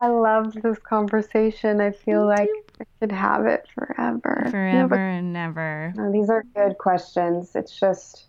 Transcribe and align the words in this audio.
I 0.00 0.08
love 0.08 0.52
this 0.52 0.78
conversation. 0.78 1.80
I 1.80 1.90
feel 1.90 2.26
like 2.26 2.50
I 2.80 2.84
could 3.00 3.12
have 3.12 3.46
it 3.46 3.66
forever. 3.74 4.46
Forever 4.50 4.94
and 4.94 5.32
never. 5.32 5.92
No, 5.96 6.12
these 6.12 6.28
are 6.28 6.44
good 6.54 6.76
questions. 6.76 7.52
It's 7.54 7.78
just, 7.78 8.26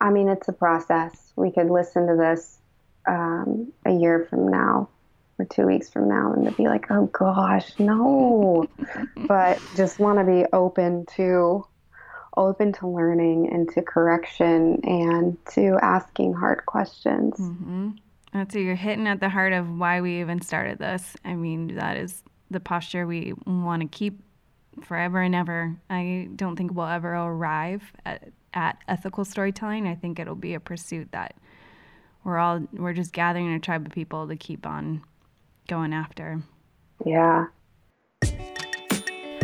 I 0.00 0.10
mean, 0.10 0.28
it's 0.28 0.48
a 0.48 0.52
process. 0.52 1.32
We 1.36 1.50
could 1.50 1.68
listen 1.68 2.06
to 2.06 2.16
this 2.16 2.58
um, 3.06 3.72
a 3.84 3.92
year 3.92 4.26
from 4.30 4.48
now 4.48 4.88
or 5.38 5.44
two 5.44 5.66
weeks 5.66 5.90
from 5.90 6.08
now 6.08 6.32
and 6.32 6.46
to 6.46 6.52
be 6.52 6.68
like, 6.68 6.90
oh 6.90 7.06
gosh, 7.06 7.78
no. 7.78 8.66
but 9.16 9.60
just 9.76 9.98
want 9.98 10.18
to 10.18 10.24
be 10.24 10.46
open 10.52 11.04
to 11.16 11.66
open 12.36 12.72
to 12.72 12.88
learning 12.88 13.52
and 13.52 13.68
to 13.68 13.82
correction 13.82 14.80
and 14.84 15.36
to 15.46 15.78
asking 15.82 16.32
hard 16.32 16.64
questions. 16.66 17.34
Mm-hmm. 17.38 17.90
That's 18.34 18.54
you're 18.56 18.74
hitting 18.74 19.06
at 19.06 19.20
the 19.20 19.28
heart 19.28 19.52
of 19.52 19.78
why 19.78 20.00
we 20.00 20.20
even 20.20 20.42
started 20.42 20.78
this. 20.78 21.16
I 21.24 21.34
mean, 21.34 21.76
that 21.76 21.96
is 21.96 22.24
the 22.50 22.58
posture 22.58 23.06
we 23.06 23.32
want 23.46 23.82
to 23.82 23.88
keep 23.88 24.20
forever 24.82 25.20
and 25.20 25.36
ever. 25.36 25.76
I 25.88 26.28
don't 26.34 26.56
think 26.56 26.74
we'll 26.74 26.86
ever 26.86 27.14
arrive 27.14 27.92
at, 28.04 28.32
at 28.52 28.78
ethical 28.88 29.24
storytelling. 29.24 29.86
I 29.86 29.94
think 29.94 30.18
it'll 30.18 30.34
be 30.34 30.54
a 30.54 30.60
pursuit 30.60 31.12
that 31.12 31.36
we're 32.24 32.38
all 32.38 32.66
we're 32.72 32.92
just 32.92 33.12
gathering 33.12 33.54
a 33.54 33.60
tribe 33.60 33.86
of 33.86 33.92
people 33.92 34.26
to 34.26 34.34
keep 34.34 34.66
on 34.66 35.02
going 35.68 35.92
after. 35.92 36.42
Yeah. 37.06 37.46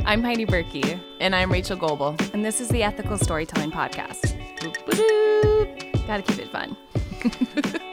I'm 0.04 0.24
Heidi 0.24 0.46
Burkey. 0.46 1.00
And 1.20 1.36
I'm 1.36 1.52
Rachel 1.52 1.76
Goebel. 1.76 2.16
And 2.32 2.44
this 2.44 2.60
is 2.60 2.68
the 2.68 2.82
Ethical 2.82 3.18
Storytelling 3.18 3.70
Podcast. 3.70 4.36
Gotta 6.08 6.22
keep 6.22 6.38
it 6.40 6.50
fun. 6.50 6.76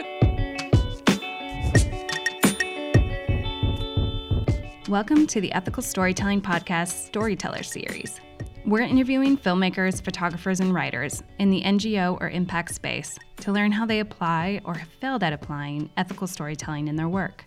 Welcome 4.87 5.27
to 5.27 5.41
the 5.41 5.51
Ethical 5.51 5.83
Storytelling 5.83 6.41
Podcast 6.41 7.07
Storyteller 7.07 7.61
Series. 7.61 8.21
We're 8.65 8.83
interviewing 8.83 9.37
filmmakers, 9.37 10.01
photographers, 10.01 10.61
and 10.61 10.73
writers 10.73 11.23
in 11.39 11.49
the 11.49 11.61
NGO 11.61 12.17
or 12.21 12.29
impact 12.29 12.73
space 12.73 13.19
to 13.41 13.51
learn 13.51 13.73
how 13.73 13.85
they 13.85 13.99
apply 13.99 14.61
or 14.63 14.75
have 14.75 14.87
failed 15.01 15.23
at 15.23 15.33
applying 15.33 15.89
ethical 15.97 16.25
storytelling 16.25 16.87
in 16.87 16.95
their 16.95 17.09
work. 17.09 17.43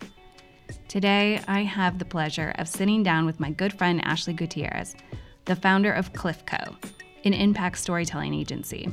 Today, 0.87 1.41
I 1.47 1.63
have 1.63 1.97
the 1.97 2.05
pleasure 2.05 2.53
of 2.59 2.67
sitting 2.67 3.01
down 3.01 3.25
with 3.25 3.39
my 3.39 3.49
good 3.49 3.73
friend 3.73 4.05
Ashley 4.05 4.33
Gutierrez, 4.33 4.95
the 5.45 5.55
founder 5.55 5.91
of 5.91 6.13
CliffCo, 6.13 6.75
an 7.25 7.33
impact 7.33 7.79
storytelling 7.79 8.35
agency. 8.35 8.87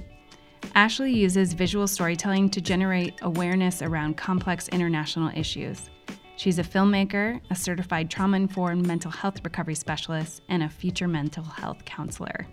Ashley 0.74 1.12
uses 1.12 1.52
visual 1.52 1.86
storytelling 1.86 2.48
to 2.48 2.62
generate 2.62 3.18
awareness 3.20 3.82
around 3.82 4.16
complex 4.16 4.68
international 4.68 5.30
issues. 5.36 5.90
She's 6.38 6.60
a 6.60 6.62
filmmaker, 6.62 7.40
a 7.50 7.54
certified 7.56 8.08
trauma 8.08 8.36
informed 8.36 8.86
mental 8.86 9.10
health 9.10 9.40
recovery 9.42 9.74
specialist, 9.74 10.42
and 10.48 10.62
a 10.62 10.68
future 10.68 11.08
mental 11.08 11.42
health 11.42 11.84
counselor. 11.84 12.46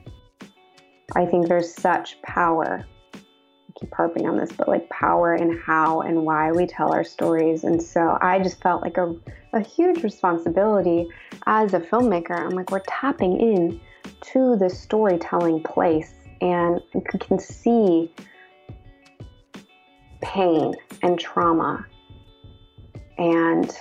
I 1.16 1.28
think 1.28 1.48
there's 1.48 1.72
such 1.72 2.20
power. 2.24 2.84
I 3.14 3.20
keep 3.80 3.94
harping 3.94 4.28
on 4.28 4.38
this, 4.38 4.52
but 4.52 4.68
like 4.68 4.90
power 4.90 5.36
in 5.36 5.56
how 5.60 6.02
and 6.02 6.26
why 6.26 6.52
we 6.52 6.66
tell 6.66 6.92
our 6.92 7.04
stories. 7.04 7.64
And 7.64 7.80
so 7.80 8.18
I 8.22 8.40
just 8.40 8.60
felt 8.60 8.82
like 8.82 8.98
a, 8.98 9.16
a 9.54 9.60
huge 9.62 10.02
responsibility 10.02 11.08
as 11.46 11.76
a 11.76 11.80
filmmaker. 11.80 12.40
I'm 12.40 12.56
like, 12.56 12.72
we're 12.72 12.82
tapping 12.88 13.40
in 13.40 13.80
to 14.32 14.56
the 14.56 14.68
storytelling 14.68 15.62
place 15.62 16.16
and 16.42 16.82
can 17.20 17.38
see 17.38 18.12
pain 20.24 20.74
and 21.04 21.20
trauma 21.20 21.86
and 23.18 23.76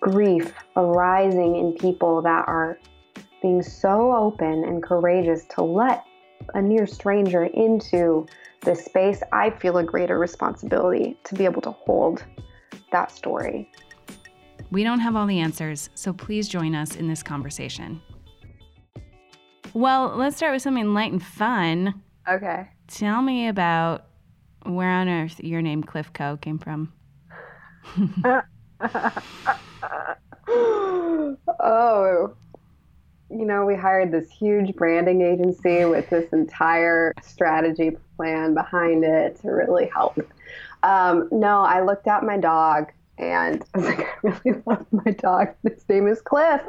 grief 0.00 0.52
arising 0.76 1.56
in 1.56 1.74
people 1.74 2.22
that 2.22 2.46
are 2.48 2.78
being 3.40 3.62
so 3.62 4.14
open 4.14 4.64
and 4.64 4.82
courageous 4.82 5.44
to 5.44 5.62
let 5.62 6.04
a 6.54 6.62
near 6.62 6.86
stranger 6.86 7.44
into 7.44 8.26
this 8.62 8.84
space, 8.84 9.22
I 9.32 9.50
feel 9.50 9.78
a 9.78 9.84
greater 9.84 10.18
responsibility 10.18 11.18
to 11.24 11.34
be 11.34 11.44
able 11.44 11.62
to 11.62 11.72
hold 11.72 12.24
that 12.92 13.10
story. 13.10 13.70
We 14.70 14.84
don't 14.84 15.00
have 15.00 15.16
all 15.16 15.26
the 15.26 15.40
answers, 15.40 15.90
so 15.94 16.12
please 16.12 16.48
join 16.48 16.74
us 16.74 16.96
in 16.96 17.08
this 17.08 17.22
conversation. 17.22 18.00
Well, 19.74 20.14
let's 20.16 20.36
start 20.36 20.52
with 20.52 20.62
something 20.62 20.94
light 20.94 21.12
and 21.12 21.22
fun. 21.22 22.02
Okay. 22.28 22.68
Tell 22.88 23.22
me 23.22 23.48
about 23.48 24.06
where 24.64 24.88
on 24.88 25.08
earth 25.08 25.40
your 25.40 25.62
name 25.62 25.82
CliffCo 25.82 26.40
came 26.40 26.58
from. 26.58 26.92
oh, 31.60 32.34
you 33.30 33.46
know, 33.46 33.64
we 33.64 33.74
hired 33.74 34.12
this 34.12 34.30
huge 34.30 34.74
branding 34.74 35.22
agency 35.22 35.84
with 35.84 36.08
this 36.10 36.32
entire 36.32 37.12
strategy 37.22 37.96
plan 38.16 38.54
behind 38.54 39.04
it 39.04 39.40
to 39.40 39.48
really 39.48 39.88
help. 39.92 40.18
Um, 40.82 41.28
no, 41.30 41.62
I 41.62 41.82
looked 41.82 42.06
at 42.06 42.24
my 42.24 42.36
dog 42.36 42.92
and 43.18 43.64
I 43.74 43.78
was 43.78 43.86
like, 43.86 44.00
I 44.24 44.40
really 44.44 44.62
love 44.66 44.86
my 44.90 45.12
dog. 45.12 45.48
His 45.62 45.88
name 45.88 46.08
is 46.08 46.20
Cliff. 46.20 46.60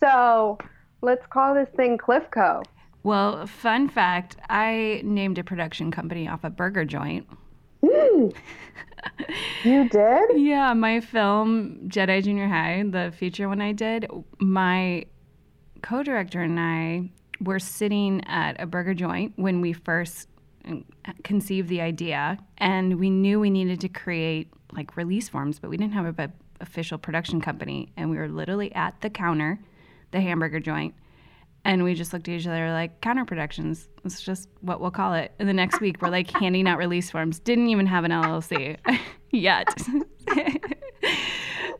So 0.00 0.58
let's 1.00 1.26
call 1.26 1.54
this 1.54 1.68
thing 1.76 1.98
CliffCo. 1.98 2.64
Well, 3.02 3.46
fun 3.46 3.88
fact 3.88 4.36
I 4.48 5.02
named 5.04 5.38
a 5.38 5.44
production 5.44 5.90
company 5.90 6.26
off 6.26 6.42
a 6.42 6.50
burger 6.50 6.84
joint. 6.84 7.26
You 9.64 9.88
did? 9.88 10.30
Yeah, 10.36 10.72
my 10.72 11.00
film 11.00 11.78
Jedi 11.88 12.22
Junior 12.22 12.48
High, 12.48 12.82
the 12.88 13.12
feature 13.16 13.48
one 13.48 13.60
I 13.60 13.72
did, 13.72 14.06
my 14.38 15.04
co-director 15.82 16.40
and 16.42 16.58
I 16.58 17.10
were 17.40 17.58
sitting 17.58 18.22
at 18.26 18.60
a 18.60 18.66
burger 18.66 18.94
joint 18.94 19.34
when 19.36 19.60
we 19.60 19.72
first 19.72 20.28
conceived 21.22 21.68
the 21.68 21.80
idea, 21.80 22.38
and 22.58 22.98
we 22.98 23.10
knew 23.10 23.38
we 23.40 23.50
needed 23.50 23.80
to 23.82 23.88
create 23.88 24.50
like 24.72 24.96
release 24.96 25.28
forms, 25.28 25.58
but 25.58 25.70
we 25.70 25.76
didn't 25.76 25.92
have 25.92 26.18
a 26.18 26.32
official 26.60 26.98
production 26.98 27.40
company, 27.40 27.92
and 27.96 28.10
we 28.10 28.16
were 28.16 28.28
literally 28.28 28.74
at 28.74 29.00
the 29.00 29.10
counter, 29.10 29.60
the 30.12 30.20
hamburger 30.20 30.60
joint, 30.60 30.94
and 31.64 31.82
we 31.82 31.94
just 31.94 32.12
looked 32.12 32.28
at 32.28 32.34
each 32.34 32.46
other 32.46 32.70
like 32.72 33.00
counter 33.00 33.24
productions. 33.24 33.88
It's 34.04 34.20
just 34.20 34.48
what 34.60 34.80
we'll 34.80 34.90
call 34.90 35.14
it. 35.14 35.32
And 35.38 35.48
the 35.48 35.54
next 35.54 35.80
week 35.80 36.02
we're 36.02 36.10
like 36.10 36.30
handing 36.30 36.66
out 36.68 36.78
release 36.78 37.10
forms. 37.10 37.38
Didn't 37.38 37.68
even 37.68 37.86
have 37.86 38.04
an 38.04 38.10
LLC 38.10 38.76
yet. 39.30 39.68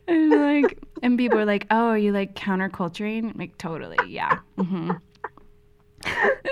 and 0.07 0.29
like, 0.31 0.79
and 1.01 1.17
people 1.17 1.37
were 1.37 1.45
like, 1.45 1.67
"Oh, 1.69 1.87
are 1.89 1.97
you 1.97 2.11
like 2.11 2.35
counterculturing?" 2.35 3.37
like, 3.37 3.57
totally, 3.57 3.97
yeah. 4.07 4.39
Mm-hmm. 4.57 4.91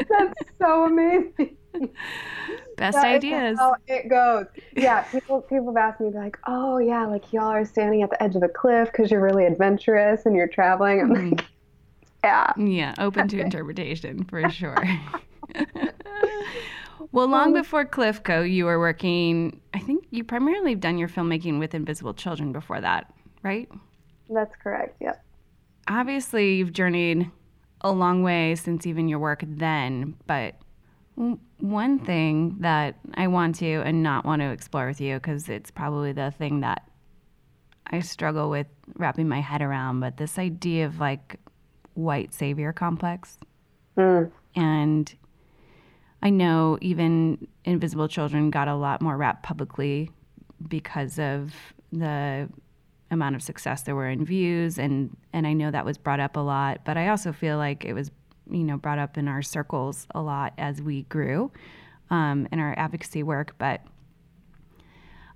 That's 0.09 0.39
so 0.59 0.85
amazing. 0.85 1.57
Best 2.77 2.97
that 2.97 3.05
ideas. 3.05 3.57
how 3.57 3.75
it 3.87 4.09
goes. 4.09 4.45
Yeah, 4.75 5.01
people 5.03 5.41
people 5.41 5.67
have 5.67 5.77
asked 5.77 6.01
me 6.01 6.09
like, 6.09 6.37
"Oh 6.47 6.77
yeah, 6.77 7.05
like 7.05 7.31
y'all 7.33 7.45
are 7.45 7.65
standing 7.65 8.01
at 8.03 8.09
the 8.09 8.21
edge 8.21 8.35
of 8.35 8.43
a 8.43 8.47
cliff 8.47 8.91
because 8.91 9.11
you're 9.11 9.21
really 9.21 9.45
adventurous 9.45 10.25
and 10.25 10.35
you're 10.35 10.47
traveling." 10.47 11.01
I'm 11.01 11.09
mm-hmm. 11.09 11.29
like 11.31 11.45
yeah. 12.23 12.53
Yeah, 12.57 12.93
open 12.99 13.27
to 13.29 13.39
interpretation 13.39 14.23
for 14.25 14.49
sure. 14.51 14.83
well, 17.11 17.27
long 17.27 17.53
before 17.53 17.85
CliffCo, 17.85 18.49
you 18.49 18.65
were 18.65 18.79
working, 18.79 19.59
I 19.73 19.79
think 19.79 20.05
you 20.11 20.23
primarily 20.23 20.75
done 20.75 20.97
your 20.97 21.09
filmmaking 21.09 21.59
with 21.59 21.73
Invisible 21.73 22.13
Children 22.13 22.51
before 22.51 22.81
that, 22.81 23.13
right? 23.43 23.69
That's 24.29 24.55
correct, 24.61 25.01
yep. 25.01 25.23
Obviously, 25.87 26.55
you've 26.55 26.73
journeyed 26.73 27.29
a 27.81 27.91
long 27.91 28.23
way 28.23 28.55
since 28.55 28.87
even 28.87 29.09
your 29.09 29.19
work 29.19 29.43
then, 29.45 30.15
but 30.25 30.55
one 31.59 31.99
thing 31.99 32.55
that 32.59 32.95
I 33.13 33.27
want 33.27 33.55
to 33.55 33.81
and 33.81 34.01
not 34.01 34.25
want 34.25 34.41
to 34.41 34.49
explore 34.49 34.87
with 34.87 35.01
you, 35.01 35.15
because 35.15 35.49
it's 35.49 35.69
probably 35.69 36.13
the 36.13 36.31
thing 36.31 36.61
that 36.61 36.89
I 37.87 37.99
struggle 37.99 38.49
with 38.49 38.67
wrapping 38.95 39.27
my 39.27 39.41
head 39.41 39.61
around, 39.61 39.99
but 39.99 40.17
this 40.17 40.39
idea 40.39 40.85
of 40.85 40.99
like 40.99 41.39
white 41.93 42.33
savior 42.33 42.73
complex. 42.73 43.37
Mm. 43.97 44.31
And 44.55 45.13
I 46.21 46.29
know 46.29 46.77
even 46.81 47.47
Invisible 47.65 48.07
Children 48.07 48.49
got 48.49 48.67
a 48.67 48.75
lot 48.75 49.01
more 49.01 49.17
rap 49.17 49.43
publicly 49.43 50.11
because 50.67 51.19
of 51.19 51.53
the 51.91 52.49
amount 53.11 53.35
of 53.35 53.43
success 53.43 53.83
there 53.83 53.95
were 53.95 54.09
in 54.09 54.25
views 54.25 54.79
and 54.79 55.15
and 55.33 55.45
I 55.45 55.53
know 55.53 55.69
that 55.69 55.85
was 55.85 55.97
brought 55.97 56.19
up 56.19 56.35
a 56.35 56.39
lot, 56.39 56.81
but 56.83 56.97
I 56.97 57.09
also 57.09 57.31
feel 57.31 57.57
like 57.57 57.85
it 57.85 57.93
was 57.93 58.11
you 58.49 58.63
know 58.63 58.77
brought 58.77 58.99
up 58.99 59.17
in 59.17 59.27
our 59.27 59.41
circles 59.41 60.07
a 60.15 60.21
lot 60.21 60.53
as 60.57 60.81
we 60.81 61.03
grew 61.03 61.51
um, 62.09 62.47
in 62.51 62.59
our 62.59 62.73
advocacy 62.77 63.23
work. 63.23 63.55
But 63.57 63.81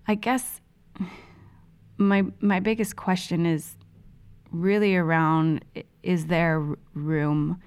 I 0.08 0.16
guess 0.16 0.62
my 1.98 2.26
my 2.40 2.60
biggest 2.60 2.96
question 2.96 3.46
is 3.46 3.77
really 4.52 4.96
around 4.96 5.64
is 6.04 6.28
there 6.28 6.64
room 6.94 7.62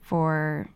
for 0.00 0.70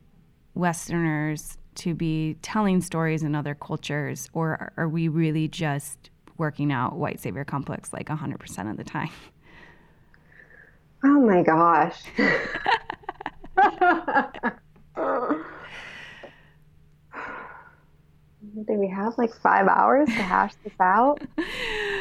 Westerners 0.55 1.59
to 1.75 1.95
be 1.95 2.37
telling 2.43 2.81
stories 2.83 3.23
in 3.23 3.35
other 3.35 3.55
cultures, 3.55 4.29
or 4.35 4.73
are 4.77 4.89
we 4.89 5.09
really 5.09 5.49
just 5.49 6.11
working 6.43 6.73
out 6.73 6.97
white 6.97 7.21
savior 7.21 7.45
complex 7.45 7.93
like 7.93 8.09
100% 8.09 8.71
of 8.71 8.77
the 8.77 8.83
time. 8.85 9.11
Oh 11.05 11.21
my 11.21 11.43
gosh. 11.43 12.03
Do 18.67 18.75
we 18.75 18.89
have 18.89 19.17
like 19.19 19.33
five 19.35 19.67
hours 19.69 20.07
to 20.09 20.15
hash 20.15 20.55
this 20.65 20.73
out? 20.81 21.21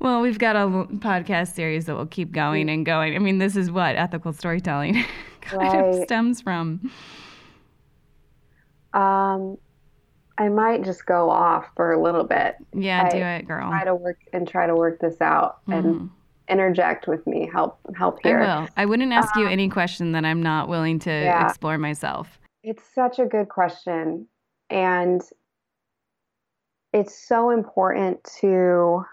Well, 0.00 0.22
we've 0.22 0.38
got 0.38 0.56
a 0.56 0.66
podcast 0.96 1.54
series 1.54 1.84
that 1.84 1.94
will 1.94 2.06
keep 2.06 2.32
going 2.32 2.70
and 2.70 2.86
going. 2.86 3.14
I 3.14 3.18
mean, 3.18 3.36
this 3.36 3.54
is 3.54 3.70
what 3.70 3.96
ethical 3.96 4.32
storytelling 4.32 5.04
kind 5.42 5.62
right. 5.62 5.94
of 5.94 6.02
stems 6.04 6.40
from. 6.40 6.90
Um, 8.94 9.58
I 10.38 10.48
might 10.48 10.84
just 10.84 11.04
go 11.04 11.28
off 11.28 11.66
for 11.76 11.92
a 11.92 12.00
little 12.02 12.24
bit. 12.24 12.56
Yeah, 12.72 13.04
I 13.04 13.10
do 13.10 13.18
it, 13.18 13.46
girl. 13.46 13.68
Try 13.68 13.84
to 13.84 13.94
work 13.94 14.18
and 14.32 14.48
try 14.48 14.66
to 14.66 14.74
work 14.74 15.00
this 15.00 15.20
out 15.20 15.58
mm-hmm. 15.68 15.86
and 15.86 16.10
interject 16.48 17.06
with 17.06 17.26
me. 17.26 17.50
Help, 17.52 17.78
help 17.94 18.20
here. 18.22 18.40
I 18.40 18.60
will. 18.60 18.68
I 18.78 18.86
wouldn't 18.86 19.12
ask 19.12 19.36
you 19.36 19.44
um, 19.44 19.52
any 19.52 19.68
question 19.68 20.12
that 20.12 20.24
I'm 20.24 20.42
not 20.42 20.68
willing 20.68 20.98
to 21.00 21.10
yeah. 21.10 21.46
explore 21.46 21.76
myself. 21.76 22.38
It's 22.62 22.82
such 22.94 23.18
a 23.18 23.26
good 23.26 23.50
question, 23.50 24.26
and 24.70 25.20
it's 26.94 27.14
so 27.14 27.50
important 27.50 28.24
to 28.40 29.04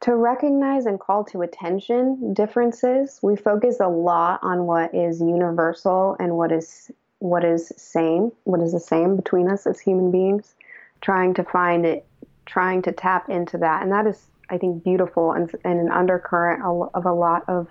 to 0.00 0.16
recognize 0.16 0.86
and 0.86 0.98
call 0.98 1.24
to 1.24 1.42
attention 1.42 2.32
differences. 2.32 3.18
We 3.22 3.36
focus 3.36 3.80
a 3.80 3.88
lot 3.88 4.40
on 4.42 4.66
what 4.66 4.94
is 4.94 5.20
universal 5.20 6.16
and 6.18 6.36
what 6.36 6.52
is 6.52 6.90
what 7.18 7.44
is 7.44 7.70
same, 7.76 8.32
what 8.44 8.62
is 8.62 8.72
the 8.72 8.80
same 8.80 9.14
between 9.14 9.50
us 9.50 9.66
as 9.66 9.78
human 9.78 10.10
beings, 10.10 10.54
trying 11.02 11.34
to 11.34 11.44
find 11.44 11.84
it, 11.84 12.06
trying 12.46 12.80
to 12.82 12.92
tap 12.92 13.28
into 13.28 13.58
that, 13.58 13.82
and 13.82 13.92
that 13.92 14.06
is, 14.06 14.26
I 14.48 14.56
think, 14.56 14.82
beautiful 14.82 15.32
and, 15.32 15.54
and 15.64 15.78
an 15.78 15.90
undercurrent 15.90 16.62
of 16.64 17.06
a 17.06 17.12
lot 17.12 17.44
of 17.46 17.68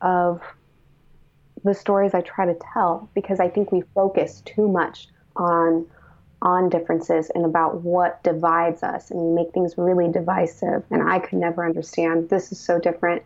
of 0.00 0.40
the 1.64 1.74
stories 1.74 2.14
I 2.14 2.22
try 2.22 2.46
to 2.46 2.56
tell 2.72 3.10
because 3.14 3.40
I 3.40 3.48
think 3.48 3.72
we 3.72 3.82
focus 3.94 4.42
too 4.46 4.68
much 4.68 5.08
on 5.36 5.86
on 6.40 6.68
differences 6.68 7.30
and 7.34 7.44
about 7.44 7.82
what 7.82 8.22
divides 8.22 8.82
us 8.82 9.10
and 9.10 9.34
make 9.34 9.52
things 9.52 9.76
really 9.76 10.10
divisive 10.10 10.84
and 10.90 11.02
i 11.02 11.18
could 11.18 11.38
never 11.38 11.64
understand. 11.64 12.28
This 12.28 12.52
is 12.52 12.60
so 12.60 12.78
different. 12.78 13.22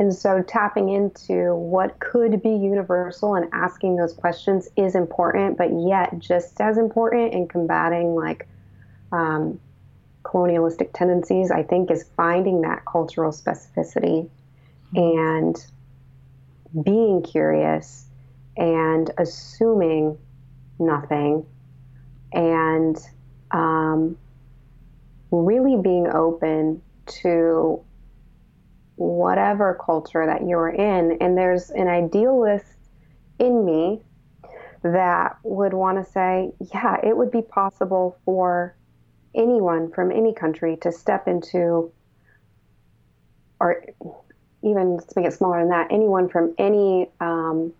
And 0.00 0.14
so 0.14 0.42
tapping 0.42 0.90
into 0.90 1.56
what 1.56 1.98
could 1.98 2.40
be 2.40 2.50
universal 2.50 3.34
and 3.34 3.48
asking 3.52 3.96
those 3.96 4.12
questions 4.12 4.68
is 4.76 4.94
important 4.94 5.58
but 5.58 5.70
yet 5.72 6.18
just 6.18 6.60
as 6.60 6.78
important 6.78 7.32
in 7.32 7.48
combating 7.48 8.14
like 8.14 8.48
um, 9.12 9.60
colonialistic 10.22 10.92
tendencies 10.92 11.50
i 11.50 11.62
think 11.62 11.90
is 11.90 12.04
finding 12.16 12.60
that 12.60 12.84
cultural 12.84 13.32
specificity 13.32 14.28
and 14.94 15.66
being 16.82 17.22
curious 17.22 18.06
and 18.56 19.10
assuming 19.18 20.18
nothing 20.78 21.44
and 22.32 22.96
um, 23.50 24.16
really 25.30 25.80
being 25.80 26.08
open 26.08 26.82
to 27.06 27.82
whatever 28.96 29.78
culture 29.84 30.26
that 30.26 30.46
you're 30.46 30.68
in. 30.68 31.16
And 31.20 31.36
there's 31.38 31.70
an 31.70 31.88
idealist 31.88 32.66
in 33.38 33.64
me 33.64 34.02
that 34.82 35.36
would 35.42 35.72
want 35.72 36.04
to 36.04 36.10
say, 36.10 36.52
yeah, 36.72 36.96
it 37.02 37.16
would 37.16 37.30
be 37.30 37.42
possible 37.42 38.18
for 38.24 38.74
anyone 39.34 39.90
from 39.92 40.10
any 40.10 40.32
country 40.32 40.76
to 40.82 40.92
step 40.92 41.28
into, 41.28 41.92
or 43.60 43.84
even 44.62 44.96
let's 44.96 45.14
make 45.14 45.26
it 45.26 45.32
smaller 45.32 45.60
than 45.60 45.68
that, 45.70 45.88
anyone 45.90 46.28
from 46.28 46.54
any 46.58 47.08
um, 47.20 47.72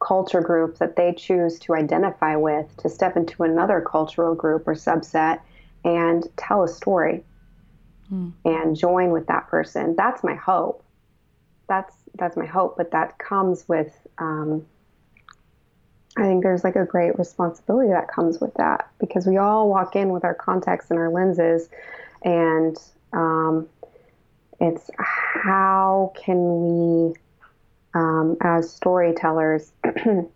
culture 0.00 0.40
group 0.40 0.78
that 0.78 0.96
they 0.96 1.12
choose 1.12 1.58
to 1.60 1.74
identify 1.74 2.36
with 2.36 2.74
to 2.78 2.88
step 2.88 3.16
into 3.16 3.42
another 3.42 3.80
cultural 3.80 4.34
group 4.34 4.66
or 4.66 4.74
subset 4.74 5.40
and 5.84 6.26
tell 6.36 6.62
a 6.62 6.68
story 6.68 7.22
mm. 8.12 8.32
and 8.44 8.76
join 8.76 9.10
with 9.10 9.26
that 9.26 9.48
person. 9.48 9.94
That's 9.96 10.24
my 10.24 10.34
hope. 10.34 10.82
That's 11.68 11.94
that's 12.16 12.36
my 12.36 12.46
hope, 12.46 12.76
but 12.76 12.90
that 12.90 13.18
comes 13.18 13.68
with 13.68 13.94
um, 14.18 14.66
I 16.16 16.22
think 16.22 16.42
there's 16.42 16.64
like 16.64 16.76
a 16.76 16.84
great 16.84 17.18
responsibility 17.18 17.90
that 17.90 18.08
comes 18.08 18.40
with 18.40 18.52
that 18.54 18.90
because 18.98 19.26
we 19.26 19.36
all 19.36 19.68
walk 19.68 19.94
in 19.94 20.10
with 20.10 20.24
our 20.24 20.34
contexts 20.34 20.90
and 20.90 20.98
our 20.98 21.10
lenses, 21.10 21.68
and 22.22 22.76
um, 23.12 23.68
it's 24.60 24.90
how 24.98 26.12
can 26.16 27.08
we 27.08 27.14
um, 27.94 28.36
as 28.40 28.72
storytellers 28.72 29.72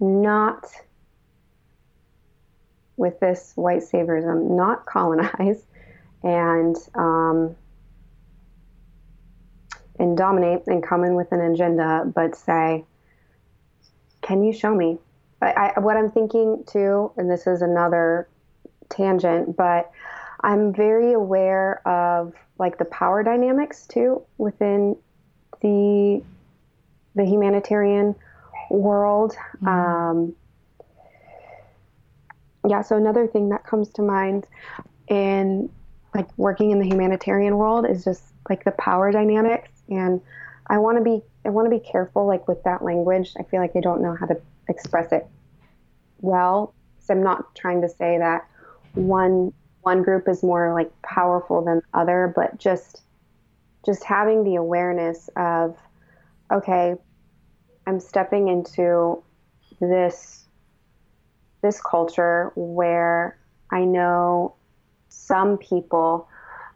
not 0.00 0.66
with 2.96 3.18
this 3.20 3.52
white 3.54 3.82
saviorism, 3.82 4.50
not 4.50 4.86
colonize 4.86 5.64
and 6.22 6.76
um, 6.94 7.56
and 9.98 10.16
dominate 10.16 10.66
and 10.66 10.82
come 10.82 11.04
in 11.04 11.14
with 11.14 11.30
an 11.32 11.40
agenda, 11.40 12.10
but 12.14 12.34
say, 12.34 12.84
can 14.20 14.42
you 14.42 14.52
show 14.52 14.74
me? 14.74 14.98
I, 15.40 15.72
I, 15.76 15.80
what 15.80 15.96
I'm 15.96 16.10
thinking 16.10 16.64
too, 16.66 17.12
and 17.16 17.30
this 17.30 17.46
is 17.46 17.62
another 17.62 18.28
tangent, 18.88 19.56
but 19.56 19.90
I'm 20.42 20.72
very 20.74 21.12
aware 21.12 21.86
of 21.86 22.34
like 22.58 22.78
the 22.78 22.84
power 22.86 23.22
dynamics 23.22 23.86
too 23.86 24.22
within 24.38 24.96
the 25.60 26.22
the 27.14 27.24
humanitarian 27.24 28.14
world. 28.70 29.36
Mm-hmm. 29.62 29.68
Um, 29.68 30.34
yeah, 32.68 32.82
so 32.82 32.96
another 32.96 33.26
thing 33.26 33.48
that 33.50 33.64
comes 33.64 33.90
to 33.90 34.02
mind 34.02 34.46
in 35.08 35.68
like 36.14 36.26
working 36.36 36.70
in 36.70 36.78
the 36.78 36.86
humanitarian 36.86 37.56
world 37.56 37.86
is 37.88 38.04
just 38.04 38.22
like 38.48 38.64
the 38.64 38.70
power 38.72 39.10
dynamics 39.10 39.70
and 39.88 40.20
I 40.66 40.78
want 40.78 40.98
to 40.98 41.04
be 41.04 41.22
I 41.44 41.50
want 41.50 41.66
to 41.66 41.70
be 41.70 41.84
careful 41.84 42.26
like 42.26 42.46
with 42.46 42.62
that 42.64 42.82
language. 42.82 43.34
I 43.38 43.42
feel 43.42 43.60
like 43.60 43.74
I 43.76 43.80
don't 43.80 44.00
know 44.00 44.16
how 44.18 44.26
to 44.26 44.40
express 44.68 45.12
it 45.12 45.26
well. 46.20 46.72
So 47.00 47.14
I'm 47.14 47.22
not 47.22 47.54
trying 47.54 47.82
to 47.82 47.88
say 47.88 48.18
that 48.18 48.46
one 48.94 49.52
one 49.82 50.02
group 50.02 50.28
is 50.28 50.42
more 50.42 50.72
like 50.72 50.90
powerful 51.02 51.62
than 51.64 51.76
the 51.76 51.98
other, 51.98 52.32
but 52.34 52.58
just 52.58 53.02
just 53.84 54.04
having 54.04 54.44
the 54.44 54.56
awareness 54.56 55.28
of 55.36 55.76
okay, 56.52 56.94
I'm 57.86 58.00
stepping 58.00 58.48
into 58.48 59.22
this 59.80 60.44
this 61.62 61.80
culture 61.80 62.52
where 62.54 63.38
I 63.70 63.84
know 63.84 64.54
some 65.08 65.58
people 65.58 66.28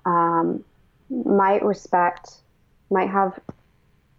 um, 0.05 0.65
might 1.11 1.65
respect, 1.65 2.37
might 2.91 3.11
have 3.11 3.39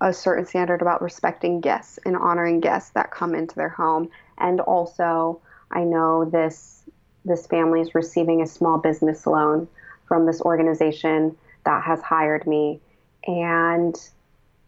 a 0.02 0.14
certain 0.14 0.46
standard 0.46 0.82
about 0.82 1.02
respecting 1.02 1.60
guests 1.62 1.98
and 2.06 2.16
honoring 2.16 2.60
guests 2.60 2.92
that 2.92 3.12
come 3.12 3.34
into 3.34 3.56
their 3.56 3.70
home. 3.70 4.10
And 4.38 4.60
also, 4.60 5.42
I 5.72 5.84
know 5.84 6.26
this 6.26 6.77
this 7.28 7.48
family 7.48 7.82
is 7.82 7.94
receiving 7.94 8.42
a 8.42 8.48
small 8.48 8.78
business 8.78 9.28
loan 9.28 9.68
from 10.08 10.26
this 10.26 10.42
organization 10.42 11.36
that 11.66 11.84
has 11.84 12.02
hired 12.02 12.48
me. 12.48 12.80
And 13.26 13.96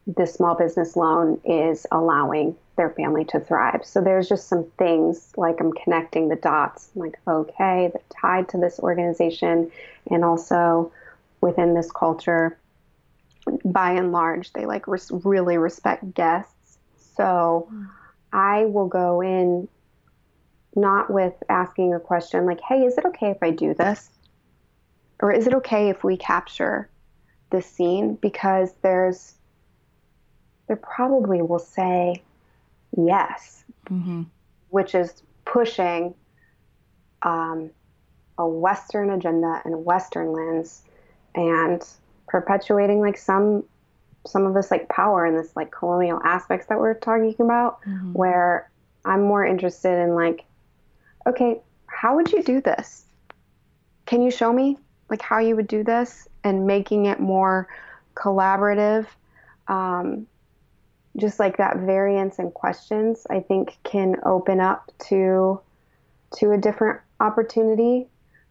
this 0.06 0.34
small 0.34 0.56
business 0.56 0.96
loan 0.96 1.39
is 1.46 1.86
allowing 1.92 2.56
their 2.75 2.89
family 2.89 3.25
to 3.25 3.39
thrive. 3.39 3.82
So 3.84 4.01
there's 4.01 4.28
just 4.28 4.48
some 4.48 4.66
things 4.78 5.34
like 5.38 5.60
I'm 5.60 5.72
connecting 5.72 6.30
the 6.30 6.36
dots, 6.36 6.89
I'm 6.96 7.01
like, 7.01 7.20
okay, 7.28 7.89
that 7.94 8.04
tied 8.10 8.50
to 8.50 8.58
this 8.58 8.80
organization 8.80 9.72
and 10.10 10.25
also 10.25 10.92
within 11.42 11.74
this 11.74 11.92
culture. 11.92 12.58
By 13.66 13.92
and 13.92 14.12
large, 14.12 14.54
they 14.54 14.66
like 14.66 14.88
res- 14.88 15.12
really 15.12 15.58
respect 15.58 16.13
guests. 16.13 16.78
So 17.16 17.68
hmm. 17.70 17.86
I 18.32 18.66
will 18.66 18.88
go 18.88 19.22
in 19.22 19.68
not 20.76 21.12
with 21.12 21.34
asking 21.50 21.94
a 21.94 22.00
question 22.00 22.46
like, 22.46 22.62
hey, 22.62 22.82
is 22.82 22.98
it 22.98 23.06
okay 23.06 23.32
if 23.32 23.38
I 23.42 23.52
do 23.52 23.74
this? 23.74 24.10
Or 25.22 25.32
is 25.32 25.48
it 25.48 25.54
okay 25.56 25.90
if 25.90 26.04
we 26.04 26.16
capture 26.18 26.90
this 27.50 27.66
scene? 27.66 28.16
Because 28.16 28.74
there's, 28.82 29.36
they 30.68 30.76
probably 30.76 31.42
will 31.42 31.60
say 31.60 32.22
yes, 32.96 33.64
mm-hmm. 33.90 34.24
which 34.70 34.96
is 34.96 35.24
pushing 35.46 36.14
um, 37.24 37.72
a 38.38 38.48
Western 38.48 39.10
agenda 39.10 39.62
and 39.66 39.74
a 39.74 39.78
Western 39.78 40.32
lens 40.32 40.84
and 41.36 41.86
perpetuating 42.28 43.02
like 43.02 43.18
some 43.18 43.64
some 44.28 44.46
of 44.46 44.54
this 44.54 44.70
like 44.70 44.88
power 44.90 45.26
and 45.26 45.38
this 45.38 45.56
like 45.56 45.72
colonial 45.72 46.20
aspects 46.24 46.68
that 46.68 46.80
we're 46.80 46.94
talking 46.94 47.36
about 47.40 47.82
mm-hmm. 47.82 48.14
where 48.14 48.70
i'm 49.06 49.22
more 49.22 49.46
interested 49.46 49.98
in 50.02 50.14
like 50.14 50.46
okay, 51.29 51.62
how 51.86 52.15
would 52.15 52.31
you 52.31 52.43
do 52.43 52.62
this? 52.62 53.05
Can 54.05 54.21
you 54.21 54.31
show 54.31 54.51
me 54.51 54.77
like 55.09 55.21
how 55.21 55.39
you 55.39 55.55
would 55.55 55.67
do 55.67 55.83
this 55.83 56.27
and 56.43 56.65
making 56.67 57.05
it 57.05 57.19
more 57.19 57.67
collaborative? 58.15 59.05
Um, 59.67 60.27
just 61.17 61.39
like 61.39 61.57
that 61.57 61.77
variance 61.77 62.39
in 62.39 62.51
questions, 62.51 63.25
I 63.29 63.39
think 63.39 63.77
can 63.83 64.15
open 64.25 64.59
up 64.59 64.91
to 65.09 65.62
to 66.38 66.51
a 66.51 66.57
different 66.57 67.00
opportunity. 67.19 68.07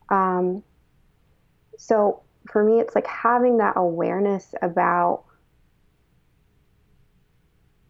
Um, 0.08 0.62
so 1.76 2.22
for 2.50 2.64
me, 2.64 2.80
it's 2.80 2.94
like 2.94 3.06
having 3.06 3.58
that 3.58 3.74
awareness 3.76 4.54
about 4.62 5.24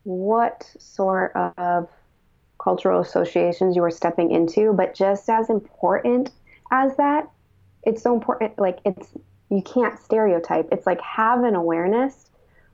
what 0.04 0.71
sort 0.78 1.33
of 1.35 1.88
cultural 2.69 3.01
associations 3.01 3.75
you 3.75 3.83
are 3.83 3.91
stepping 3.91 4.31
into, 4.31 4.75
but 4.75 4.95
just 4.95 5.31
as 5.31 5.49
important 5.49 6.31
as 6.71 6.95
that, 6.97 7.27
it's 7.85 8.03
so 8.03 8.13
important. 8.13 8.59
Like 8.59 8.81
it's 8.85 9.09
you 9.49 9.63
can't 9.63 9.99
stereotype. 9.99 10.69
It's 10.71 10.87
like 10.87 11.01
have 11.01 11.45
an 11.45 11.55
awareness 11.55 12.27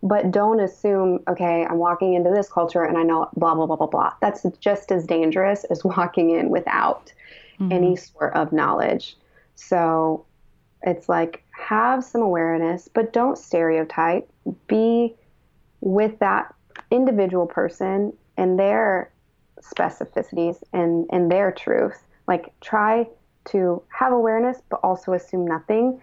but 0.03 0.33
don't 0.33 0.61
assume, 0.61 1.21
okay, 1.29 1.65
I'm 1.65 1.79
walking 1.79 2.13
into 2.13 2.31
this 2.31 2.51
culture 2.51 2.83
and 2.83 2.99
I 2.99 3.05
know 3.05 3.29
blah, 3.37 3.55
blah, 3.55 3.67
blah, 3.67 3.77
blah, 3.77 3.87
blah. 3.87 4.13
That's 4.21 4.45
just 4.61 4.93
as 4.93 5.07
dangerous 5.07 5.65
as 5.65 5.83
walking 5.97 6.31
in 6.31 6.51
without 6.51 7.13
mm-hmm. 7.59 7.73
any 7.73 7.97
sort 7.97 8.35
of 8.35 8.53
knowledge. 8.53 9.17
So 9.55 10.27
it's 10.83 11.09
like 11.09 11.45
have 11.53 12.05
some 12.05 12.21
awareness, 12.21 12.89
but 12.93 13.13
don't 13.13 13.39
stereotype. 13.39 14.29
Be 14.67 15.15
with 15.81 16.19
that 16.19 16.53
individual 16.91 17.47
person 17.47 18.13
and 18.37 18.59
their 18.59 19.11
specificities 19.65 20.63
and, 20.73 21.07
and 21.11 21.31
their 21.31 21.53
truth. 21.53 22.03
Like 22.27 22.53
try 22.61 23.07
to 23.47 23.83
have 23.89 24.13
awareness, 24.13 24.59
but 24.69 24.81
also 24.83 25.13
assume 25.13 25.47
nothing 25.47 26.01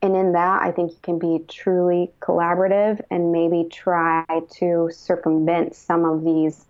and 0.00 0.14
in 0.14 0.32
that, 0.32 0.62
I 0.62 0.70
think 0.70 0.92
you 0.92 0.98
can 1.02 1.18
be 1.18 1.44
truly 1.48 2.12
collaborative 2.20 3.00
and 3.10 3.32
maybe 3.32 3.68
try 3.68 4.24
to 4.58 4.90
circumvent 4.92 5.74
some 5.74 6.04
of 6.04 6.24
these 6.24 6.66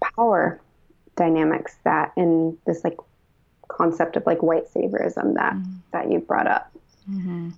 power 0.00 0.60
dynamics 1.14 1.76
that 1.84 2.12
in 2.16 2.56
this 2.66 2.82
like 2.84 2.96
concept 3.68 4.16
of 4.16 4.24
like 4.24 4.42
white 4.42 4.64
saviorism 4.72 5.34
that 5.34 5.54
mm-hmm. 5.54 5.72
that 5.92 6.10
you 6.10 6.20
brought 6.20 6.46
up. 6.46 6.72
Mm-hmm. 7.10 7.50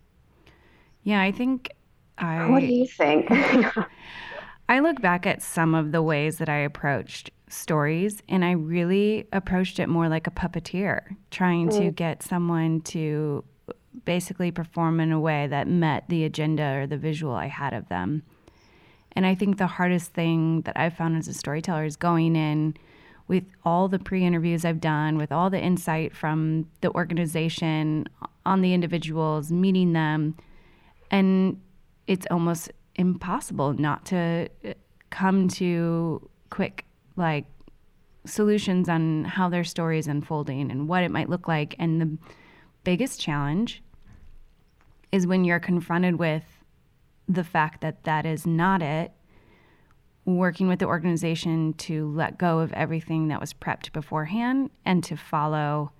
Yeah, 1.05 1.23
I 1.23 1.31
think 1.31 1.71
I. 2.19 2.49
What 2.49 2.61
do 2.61 2.67
you 2.67 2.87
think? 2.87 3.31
I 4.69 4.81
look 4.81 5.01
back 5.01 5.27
at 5.27 5.43
some 5.43 5.75
of 5.75 5.93
the 5.93 6.03
ways 6.03 6.39
that 6.39 6.49
I 6.49 6.59
approached 6.59 7.31
stories 7.49 8.23
and 8.29 8.45
I 8.45 8.53
really 8.53 9.29
approached 9.33 9.79
it 9.79 9.89
more 9.89 10.09
like 10.09 10.27
a 10.27 10.31
puppeteer, 10.31 11.17
trying 11.31 11.69
mm. 11.69 11.79
to 11.79 11.91
get 11.91 12.23
someone 12.23 12.81
to 12.83 13.45
basically 14.05 14.51
perform 14.51 15.01
in 15.01 15.13
a 15.13 15.21
way 15.21 15.47
that 15.47 15.69
met 15.69 16.05
the 16.09 16.25
agenda 16.25 16.79
or 16.79 16.87
the 16.87 16.97
visual 16.97 17.35
I 17.35 17.47
had 17.47 17.73
of 17.75 17.89
them. 17.89 18.23
And 19.13 19.25
I 19.27 19.35
think 19.35 19.59
the 19.59 19.67
hardest 19.67 20.13
thing 20.13 20.63
that 20.63 20.77
I've 20.77 20.97
found 20.97 21.17
as 21.17 21.29
a 21.29 21.35
storyteller 21.35 21.85
is 21.85 21.97
going 21.97 22.35
in 22.35 22.75
with 23.29 23.45
all 23.65 23.89
the 23.89 23.99
pre 23.99 24.25
interviews 24.25 24.65
I've 24.65 24.81
done, 24.81 25.17
with 25.17 25.31
all 25.31 25.51
the 25.51 25.61
insight 25.61 26.15
from 26.17 26.69
the 26.81 26.91
organization 26.91 28.07
on 28.45 28.61
the 28.61 28.75
individuals, 28.75 29.53
meeting 29.53 29.93
them. 29.93 30.37
And 31.11 31.61
it's 32.07 32.27
almost 32.31 32.73
impossible 32.97 33.73
not 33.75 34.05
to 34.07 34.49
come 35.11 35.49
to 35.49 36.29
quick 36.51 36.85
like 37.17 37.47
solutions 38.27 38.89
on 38.89 39.25
how 39.25 39.49
their 39.49 39.65
story 39.65 39.99
is 39.99 40.09
unfolding 40.09 40.71
and 40.71 40.89
what 40.89 41.03
it 41.03 41.11
might 41.11 41.29
look 41.29 41.47
like. 41.47 41.75
And 41.79 42.01
the 42.01 42.19
biggest 42.83 43.21
challenge 43.21 43.83
is 45.13 45.27
when 45.27 45.45
you're 45.45 45.61
confronted 45.61 46.19
with 46.19 46.45
the 47.29 47.45
fact 47.45 47.81
that 47.83 48.05
that 48.05 48.27
is 48.27 48.47
not 48.47 48.83
it, 48.83 49.13
working 50.25 50.69
with 50.69 50.79
the 50.79 50.87
organization 50.87 51.75
to 51.75 52.11
let 52.13 52.39
go 52.39 52.61
of 52.61 52.73
everything 52.73 53.29
that 53.29 53.41
was 53.41 53.53
prepped 53.53 53.93
beforehand 53.93 54.71
and 54.85 55.05
to 55.05 55.17
follow 55.17 55.93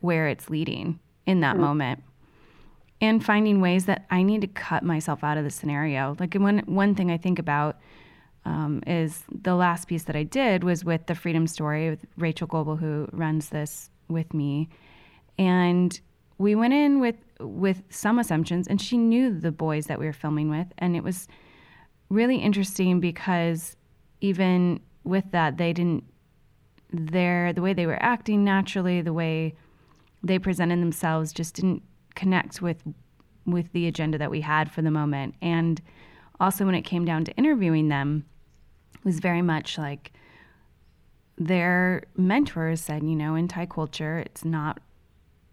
where 0.00 0.28
it's 0.28 0.50
leading 0.50 1.00
in 1.26 1.40
that 1.40 1.54
mm-hmm. 1.54 1.64
moment. 1.64 2.04
And 3.04 3.22
finding 3.22 3.60
ways 3.60 3.84
that 3.84 4.06
I 4.10 4.22
need 4.22 4.40
to 4.40 4.46
cut 4.46 4.82
myself 4.82 5.22
out 5.22 5.36
of 5.36 5.44
the 5.44 5.50
scenario. 5.50 6.16
Like 6.18 6.32
one 6.36 6.60
one 6.60 6.94
thing 6.94 7.10
I 7.10 7.18
think 7.18 7.38
about 7.38 7.78
um, 8.46 8.82
is 8.86 9.24
the 9.30 9.54
last 9.54 9.88
piece 9.88 10.04
that 10.04 10.16
I 10.16 10.22
did 10.22 10.64
was 10.64 10.86
with 10.86 11.04
the 11.04 11.14
Freedom 11.14 11.46
Story 11.46 11.90
with 11.90 12.06
Rachel 12.16 12.46
Goebel, 12.46 12.76
who 12.76 13.06
runs 13.12 13.50
this 13.50 13.90
with 14.08 14.32
me, 14.32 14.70
and 15.36 16.00
we 16.38 16.54
went 16.54 16.72
in 16.72 16.98
with 16.98 17.16
with 17.40 17.82
some 17.90 18.18
assumptions, 18.18 18.66
and 18.66 18.80
she 18.80 18.96
knew 18.96 19.38
the 19.38 19.52
boys 19.52 19.84
that 19.84 19.98
we 19.98 20.06
were 20.06 20.14
filming 20.14 20.48
with, 20.48 20.68
and 20.78 20.96
it 20.96 21.04
was 21.04 21.28
really 22.08 22.38
interesting 22.38 23.00
because 23.00 23.76
even 24.22 24.80
with 25.04 25.30
that, 25.32 25.58
they 25.58 25.74
didn't 25.74 26.04
their 26.90 27.52
the 27.52 27.60
way 27.60 27.74
they 27.74 27.86
were 27.86 28.02
acting 28.02 28.44
naturally, 28.44 29.02
the 29.02 29.12
way 29.12 29.54
they 30.22 30.38
presented 30.38 30.80
themselves, 30.80 31.34
just 31.34 31.56
didn't 31.56 31.82
connect 32.14 32.62
with 32.62 32.82
with 33.46 33.70
the 33.72 33.86
agenda 33.86 34.16
that 34.16 34.30
we 34.30 34.40
had 34.40 34.70
for 34.70 34.80
the 34.80 34.90
moment, 34.90 35.34
and 35.42 35.80
also 36.40 36.64
when 36.64 36.74
it 36.74 36.82
came 36.82 37.04
down 37.04 37.24
to 37.24 37.32
interviewing 37.36 37.88
them 37.88 38.24
was 39.04 39.20
very 39.20 39.42
much 39.42 39.76
like 39.76 40.12
their 41.36 42.04
mentors 42.16 42.80
said, 42.80 43.02
you 43.02 43.16
know, 43.16 43.34
in 43.34 43.48
Thai 43.48 43.66
culture, 43.66 44.18
it's 44.18 44.44
not 44.44 44.80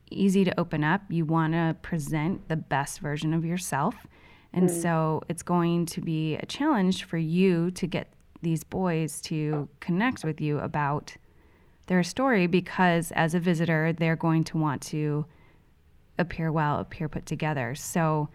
easy 0.10 0.44
to 0.44 0.60
open 0.60 0.84
up. 0.84 1.02
You 1.10 1.26
want 1.26 1.54
to 1.54 1.76
present 1.82 2.48
the 2.50 2.56
best 2.56 3.00
version 3.00 3.34
of 3.34 3.44
yourself. 3.46 3.96
And 4.54 4.70
mm. 4.70 4.82
so 4.82 5.24
it's 5.30 5.44
going 5.44 5.86
to 5.88 6.02
be 6.02 6.36
a 6.36 6.46
challenge 6.46 7.04
for 7.04 7.18
you 7.18 7.72
to 7.72 7.88
get 7.88 8.14
these 8.42 8.64
boys 8.64 9.22
to 9.22 9.70
connect 9.80 10.24
with 10.24 10.42
you 10.42 10.60
about 10.60 11.16
their 11.88 12.04
story 12.04 12.48
because 12.48 13.12
as 13.14 13.34
a 13.34 13.40
visitor, 13.40 13.94
they're 13.94 14.16
going 14.16 14.44
to 14.46 14.58
want 14.58 14.82
to 14.82 15.26
appear 16.18 16.52
well, 16.52 16.80
appear 16.80 17.10
put 17.10 17.26
together. 17.26 17.76
So 17.76 18.30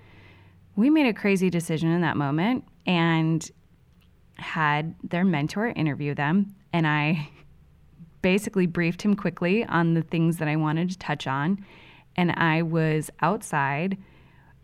we 0.76 0.90
made 0.90 1.06
a 1.06 1.14
crazy 1.14 1.50
decision 1.50 1.90
in 1.90 2.00
that 2.02 2.16
moment. 2.16 2.64
And 2.86 3.50
had 4.38 4.94
their 5.02 5.24
mentor 5.24 5.68
interview 5.68 6.14
them, 6.14 6.54
and 6.72 6.86
I 6.86 7.28
basically 8.22 8.66
briefed 8.66 9.02
him 9.02 9.14
quickly 9.14 9.64
on 9.64 9.94
the 9.94 10.02
things 10.02 10.38
that 10.38 10.48
I 10.48 10.56
wanted 10.56 10.90
to 10.90 10.98
touch 10.98 11.26
on. 11.26 11.64
And 12.16 12.32
I 12.32 12.62
was 12.62 13.10
outside, 13.20 13.98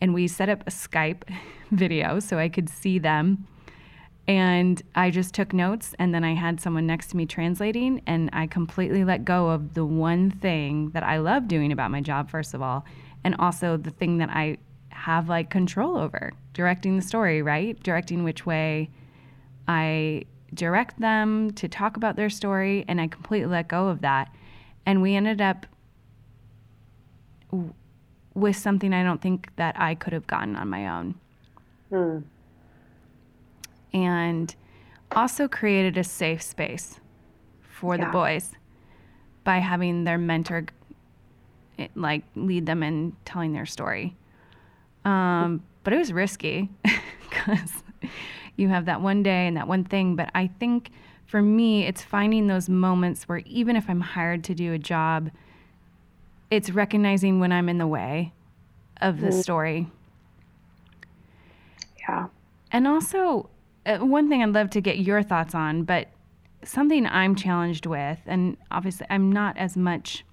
and 0.00 0.14
we 0.14 0.26
set 0.26 0.48
up 0.48 0.62
a 0.66 0.70
Skype 0.70 1.22
video 1.70 2.18
so 2.18 2.38
I 2.38 2.48
could 2.48 2.68
see 2.68 2.98
them. 2.98 3.46
And 4.28 4.80
I 4.94 5.10
just 5.10 5.34
took 5.34 5.52
notes, 5.52 5.94
and 5.98 6.14
then 6.14 6.22
I 6.22 6.34
had 6.34 6.60
someone 6.60 6.86
next 6.86 7.08
to 7.08 7.16
me 7.16 7.26
translating, 7.26 8.02
and 8.06 8.30
I 8.32 8.46
completely 8.46 9.04
let 9.04 9.24
go 9.24 9.48
of 9.50 9.74
the 9.74 9.84
one 9.84 10.30
thing 10.30 10.90
that 10.90 11.02
I 11.02 11.18
love 11.18 11.48
doing 11.48 11.72
about 11.72 11.90
my 11.90 12.00
job, 12.00 12.30
first 12.30 12.54
of 12.54 12.62
all, 12.62 12.84
and 13.24 13.34
also 13.38 13.76
the 13.76 13.90
thing 13.90 14.18
that 14.18 14.30
I 14.30 14.58
have 14.90 15.28
like 15.28 15.50
control 15.50 15.96
over 15.96 16.32
directing 16.52 16.96
the 16.96 17.02
story, 17.02 17.42
right? 17.42 17.80
Directing 17.82 18.22
which 18.22 18.46
way 18.46 18.90
I 19.66 20.24
direct 20.54 21.00
them 21.00 21.50
to 21.52 21.66
talk 21.66 21.96
about 21.96 22.14
their 22.14 22.30
story, 22.30 22.84
and 22.86 23.00
I 23.00 23.08
completely 23.08 23.50
let 23.50 23.68
go 23.68 23.88
of 23.88 24.02
that. 24.02 24.32
And 24.86 25.02
we 25.02 25.16
ended 25.16 25.40
up 25.40 25.66
w- 27.50 27.72
with 28.34 28.56
something 28.56 28.92
I 28.92 29.02
don't 29.02 29.20
think 29.20 29.50
that 29.56 29.78
I 29.78 29.94
could 29.94 30.12
have 30.12 30.26
gotten 30.26 30.56
on 30.56 30.68
my 30.68 30.88
own. 30.88 31.14
Hmm. 31.90 32.18
And 33.92 34.54
also 35.10 35.48
created 35.48 35.96
a 35.98 36.04
safe 36.04 36.42
space 36.42 37.00
for 37.60 37.96
yeah. 37.96 38.06
the 38.06 38.10
boys 38.10 38.52
by 39.44 39.58
having 39.58 40.04
their 40.04 40.18
mentor 40.18 40.66
like 41.94 42.22
lead 42.34 42.66
them 42.66 42.82
in 42.82 43.16
telling 43.24 43.52
their 43.52 43.66
story. 43.66 44.16
Um, 45.04 45.62
but 45.84 45.92
it 45.92 45.98
was 45.98 46.12
risky 46.12 46.68
because 47.28 47.82
you 48.56 48.68
have 48.68 48.84
that 48.86 49.00
one 49.00 49.22
day 49.22 49.46
and 49.46 49.56
that 49.56 49.66
one 49.66 49.84
thing. 49.84 50.16
But 50.16 50.30
I 50.34 50.48
think 50.60 50.90
for 51.26 51.42
me, 51.42 51.86
it's 51.86 52.02
finding 52.02 52.46
those 52.46 52.68
moments 52.68 53.28
where 53.28 53.38
even 53.46 53.76
if 53.76 53.88
I'm 53.88 54.00
hired 54.00 54.44
to 54.44 54.54
do 54.54 54.72
a 54.72 54.78
job, 54.78 55.30
it's 56.50 56.70
recognizing 56.70 57.40
when 57.40 57.52
I'm 57.52 57.68
in 57.68 57.78
the 57.78 57.86
way 57.86 58.32
of 59.00 59.20
the 59.20 59.28
mm-hmm. 59.28 59.40
story. 59.40 59.90
Yeah. 62.00 62.26
And 62.70 62.86
also, 62.86 63.48
uh, 63.86 63.98
one 63.98 64.28
thing 64.28 64.42
I'd 64.42 64.52
love 64.52 64.70
to 64.70 64.80
get 64.80 64.98
your 64.98 65.22
thoughts 65.22 65.54
on, 65.54 65.84
but 65.84 66.08
something 66.64 67.06
I'm 67.06 67.34
challenged 67.34 67.86
with, 67.86 68.18
and 68.26 68.56
obviously 68.70 69.06
I'm 69.10 69.32
not 69.32 69.56
as 69.56 69.76
much 69.76 70.24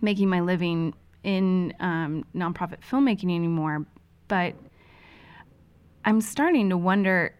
making 0.00 0.28
my 0.28 0.40
living 0.40 0.94
in 1.22 1.74
um, 1.80 2.24
nonprofit 2.34 2.80
filmmaking 2.88 3.34
anymore, 3.34 3.86
but 4.28 4.54
I'm 6.04 6.20
starting 6.20 6.68
to 6.70 6.76
wonder 6.76 7.34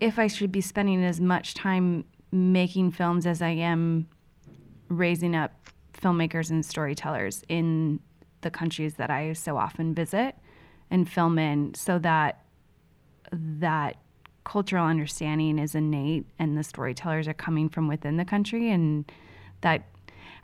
if 0.00 0.18
I 0.18 0.26
should 0.26 0.52
be 0.52 0.60
spending 0.60 1.04
as 1.04 1.20
much 1.20 1.54
time 1.54 2.04
making 2.30 2.92
films 2.92 3.26
as 3.26 3.42
I 3.42 3.50
am 3.50 4.08
raising 4.88 5.34
up 5.34 5.52
filmmakers 5.92 6.50
and 6.50 6.64
storytellers 6.64 7.42
in 7.48 8.00
the 8.42 8.50
countries 8.50 8.94
that 8.94 9.10
I 9.10 9.32
so 9.32 9.56
often 9.56 9.94
visit 9.94 10.36
and 10.90 11.08
film 11.08 11.38
in 11.38 11.74
so 11.74 11.98
that 12.00 12.44
that 13.32 13.96
cultural 14.44 14.86
understanding 14.86 15.58
is 15.58 15.74
innate 15.74 16.26
and 16.38 16.56
the 16.56 16.62
storytellers 16.62 17.26
are 17.26 17.34
coming 17.34 17.68
from 17.68 17.88
within 17.88 18.16
the 18.16 18.24
country 18.24 18.70
and 18.70 19.10
that 19.62 19.88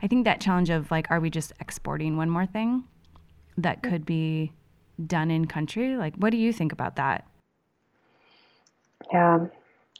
I 0.01 0.07
think 0.07 0.25
that 0.25 0.41
challenge 0.41 0.69
of 0.69 0.89
like 0.91 1.09
are 1.09 1.19
we 1.19 1.29
just 1.29 1.53
exporting 1.59 2.17
one 2.17 2.29
more 2.29 2.45
thing 2.45 2.83
that 3.57 3.83
could 3.83 4.05
be 4.05 4.51
done 5.05 5.29
in 5.29 5.45
country? 5.45 5.95
Like 5.97 6.15
what 6.15 6.31
do 6.31 6.37
you 6.37 6.51
think 6.51 6.71
about 6.71 6.95
that? 6.95 7.25
Yeah 9.13 9.47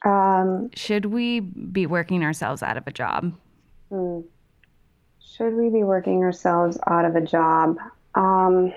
um, 0.04 0.72
should 0.76 1.06
we 1.06 1.40
be 1.40 1.86
working 1.86 2.24
ourselves 2.24 2.64
out 2.64 2.78
of 2.78 2.88
a 2.88 2.92
job? 2.92 3.34
Hmm. 3.90 4.22
should 5.20 5.54
we 5.54 5.70
be 5.70 5.84
working 5.84 6.24
ourselves 6.24 6.78
out 6.88 7.04
of 7.06 7.16
a 7.16 7.22
job? 7.22 7.78
Um, 8.16 8.74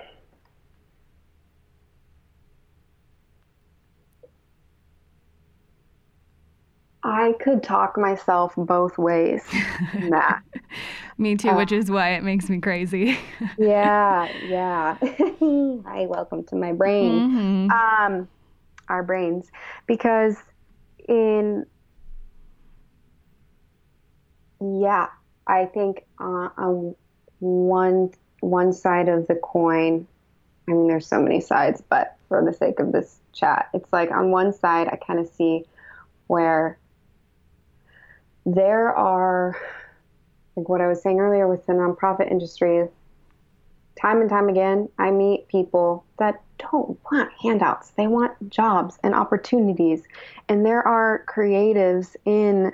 I 7.25 7.33
could 7.33 7.63
talk 7.63 7.97
myself 7.97 8.53
both 8.55 8.99
ways 8.99 9.43
that. 10.11 10.43
me 11.19 11.37
too, 11.37 11.49
uh, 11.49 11.57
which 11.57 11.73
is 11.73 11.91
why 11.91 12.11
it 12.11 12.23
makes 12.23 12.51
me 12.51 12.61
crazy. 12.61 13.19
yeah, 13.57 14.29
yeah. 14.47 14.99
Hi, 15.01 16.05
welcome 16.05 16.45
to 16.45 16.55
my 16.55 16.75
brain. 16.75 17.13
Mm-hmm. 17.13 17.71
Um, 17.71 18.29
our 18.91 19.03
brains, 19.03 19.51
because 19.87 20.37
in 21.09 21.65
yeah, 24.61 25.07
I 25.47 25.65
think 25.65 26.05
uh, 26.21 26.51
on 26.59 26.95
one 27.39 28.13
one 28.41 28.75
side 28.75 29.09
of 29.09 29.29
the 29.29 29.37
coin, 29.37 30.07
I 30.69 30.73
mean, 30.73 30.89
there's 30.89 31.07
so 31.07 31.23
many 31.23 31.41
sides, 31.41 31.83
but 31.89 32.19
for 32.29 32.45
the 32.45 32.53
sake 32.53 32.81
of 32.81 32.93
this 32.93 33.19
chat, 33.33 33.71
it's 33.73 33.91
like 33.95 34.11
on 34.11 34.31
one 34.31 34.53
side, 34.53 34.89
I 34.89 34.97
kind 34.97 35.19
of 35.19 35.27
see 35.27 35.65
where 36.27 36.77
there 38.47 38.95
are, 38.95 39.57
like 40.57 40.69
what 40.69 40.81
I 40.81 40.89
was 40.89 41.03
saying 41.03 41.21
earlier 41.21 41.49
with 41.49 41.67
the 41.67 41.73
nonprofit 41.73 42.31
industry, 42.31 42.89
time 44.01 44.21
and 44.21 44.29
time 44.29 44.49
again, 44.49 44.89
I 44.99 45.11
meet 45.11 45.49
people 45.49 46.05
that 46.19 46.41
don't 46.59 46.99
want 47.11 47.31
handouts. 47.43 47.91
They 47.91 48.07
want 48.07 48.51
jobs 48.51 48.99
and 49.03 49.15
opportunities. 49.15 50.03
And 50.49 50.65
there 50.65 50.87
are 50.87 51.25
creatives 51.27 52.17
in 52.25 52.73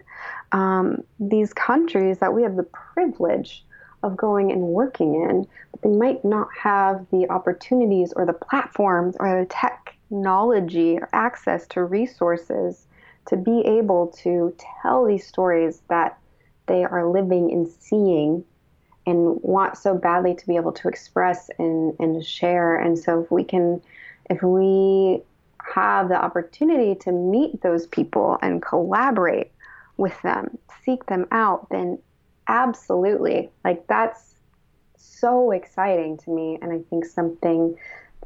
um, 0.53 1.03
these 1.19 1.53
countries 1.53 2.19
that 2.19 2.35
we 2.35 2.43
have 2.43 2.57
the 2.57 2.65
privilege 2.65 3.65
of 4.03 4.17
going 4.17 4.51
and 4.51 4.63
working 4.63 5.15
in, 5.15 5.47
but 5.71 5.83
they 5.83 5.91
might 5.91 6.25
not 6.25 6.49
have 6.59 7.07
the 7.11 7.29
opportunities 7.31 8.13
or 8.15 8.25
the 8.25 8.33
platforms 8.33 9.17
or 9.21 9.41
the 9.41 9.47
technology 9.47 10.97
or 10.99 11.09
access 11.13 11.67
to 11.69 11.85
resources 11.85 12.87
to 13.31 13.37
be 13.37 13.61
able 13.61 14.09
to 14.09 14.55
tell 14.83 15.05
these 15.05 15.25
stories 15.25 15.83
that 15.89 16.19
they 16.67 16.85
are 16.85 17.09
living 17.09 17.53
and 17.53 17.69
seeing 17.69 18.45
and 19.07 19.41
want 19.43 19.77
so 19.79 19.95
badly 19.95 20.35
to 20.35 20.47
be 20.49 20.57
able 20.57 20.73
to 20.73 20.89
express 20.89 21.49
and, 21.59 21.95
and 22.01 22.25
share. 22.25 22.77
And 22.77 22.99
so 22.99 23.23
if 23.23 23.31
we 23.31 23.45
can, 23.45 23.81
if 24.29 24.43
we 24.43 25.23
have 25.75 26.09
the 26.09 26.17
opportunity 26.17 26.97
to 26.97 27.13
meet 27.13 27.63
those 27.63 27.87
people 27.87 28.37
and 28.43 28.61
collaborate 28.61 29.53
with 29.97 30.21
them, 30.23 30.59
seek 30.85 31.07
them 31.07 31.27
out, 31.31 31.69
then 31.71 31.99
absolutely, 32.49 33.49
like 33.65 33.87
that's 33.87 34.35
so 34.97 35.53
exciting 35.53 36.17
to 36.19 36.31
me. 36.31 36.59
And 36.61 36.73
I 36.73 36.81
think 36.91 37.05
something 37.05 37.77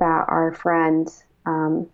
that 0.00 0.24
our 0.28 0.54
friend 0.54 1.08
um, 1.44 1.90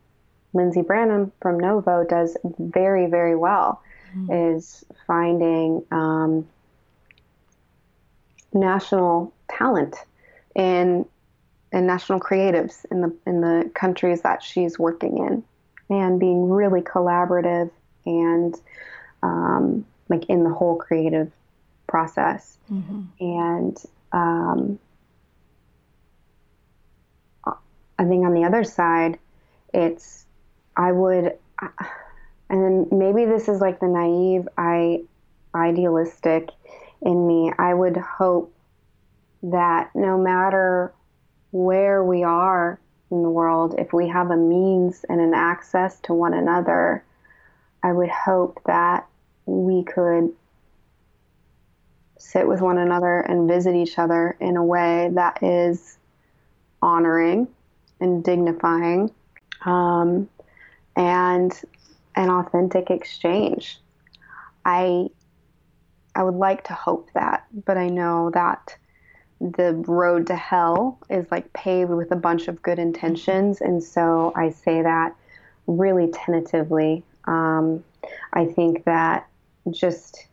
Lindsey 0.52 0.82
Branham 0.82 1.32
from 1.40 1.58
Novo 1.58 2.04
does 2.04 2.36
very, 2.58 3.06
very 3.06 3.36
well 3.36 3.82
mm-hmm. 4.16 4.56
is 4.56 4.84
finding 5.06 5.84
um, 5.90 6.46
national 8.52 9.32
talent 9.48 9.96
in 10.54 11.06
and 11.72 11.86
national 11.86 12.18
creatives 12.18 12.84
in 12.90 13.00
the 13.00 13.16
in 13.26 13.40
the 13.40 13.70
countries 13.74 14.22
that 14.22 14.42
she's 14.42 14.78
working 14.78 15.18
in, 15.18 15.44
and 15.88 16.18
being 16.18 16.50
really 16.50 16.80
collaborative 16.80 17.70
and 18.06 18.56
um, 19.22 19.86
like 20.08 20.24
in 20.26 20.42
the 20.42 20.50
whole 20.50 20.76
creative 20.76 21.30
process. 21.86 22.58
Mm-hmm. 22.70 23.02
And 23.20 23.76
um, 24.12 24.78
I 27.46 28.04
think 28.04 28.24
on 28.24 28.34
the 28.34 28.44
other 28.44 28.64
side, 28.64 29.18
it's 29.72 30.26
I 30.80 30.92
would, 30.92 31.36
and 32.50 32.90
maybe 32.90 33.26
this 33.26 33.48
is 33.48 33.60
like 33.60 33.80
the 33.80 33.86
naive, 33.86 34.48
I 34.56 35.02
idealistic 35.54 36.48
in 37.02 37.26
me. 37.26 37.52
I 37.58 37.74
would 37.74 37.98
hope 37.98 38.54
that 39.42 39.90
no 39.94 40.16
matter 40.16 40.92
where 41.50 42.02
we 42.02 42.22
are 42.22 42.80
in 43.10 43.22
the 43.22 43.28
world, 43.28 43.74
if 43.76 43.92
we 43.92 44.08
have 44.08 44.30
a 44.30 44.36
means 44.36 45.04
and 45.08 45.20
an 45.20 45.34
access 45.34 46.00
to 46.00 46.14
one 46.14 46.32
another, 46.32 47.04
I 47.82 47.92
would 47.92 48.10
hope 48.10 48.60
that 48.66 49.06
we 49.44 49.82
could 49.82 50.32
sit 52.18 52.46
with 52.48 52.60
one 52.60 52.78
another 52.78 53.20
and 53.20 53.48
visit 53.48 53.74
each 53.74 53.98
other 53.98 54.36
in 54.40 54.56
a 54.56 54.64
way 54.64 55.10
that 55.12 55.42
is 55.42 55.98
honoring 56.80 57.48
and 58.00 58.24
dignifying 58.24 59.10
um, 59.64 60.28
and 61.00 61.62
an 62.14 62.28
authentic 62.28 62.90
exchange. 62.90 63.78
I 64.66 65.08
I 66.14 66.22
would 66.22 66.34
like 66.34 66.64
to 66.64 66.74
hope 66.74 67.08
that, 67.14 67.46
but 67.64 67.78
I 67.78 67.88
know 67.88 68.30
that 68.34 68.76
the 69.40 69.72
road 69.86 70.26
to 70.26 70.36
hell 70.36 70.98
is 71.08 71.24
like 71.30 71.50
paved 71.54 71.90
with 71.90 72.10
a 72.10 72.16
bunch 72.16 72.48
of 72.48 72.60
good 72.60 72.78
intentions, 72.78 73.62
and 73.62 73.82
so 73.82 74.32
I 74.36 74.50
say 74.50 74.82
that 74.82 75.14
really 75.66 76.08
tentatively. 76.12 77.02
Um, 77.24 77.82
I 78.34 78.44
think 78.44 78.84
that 78.84 79.26
just 79.70 80.26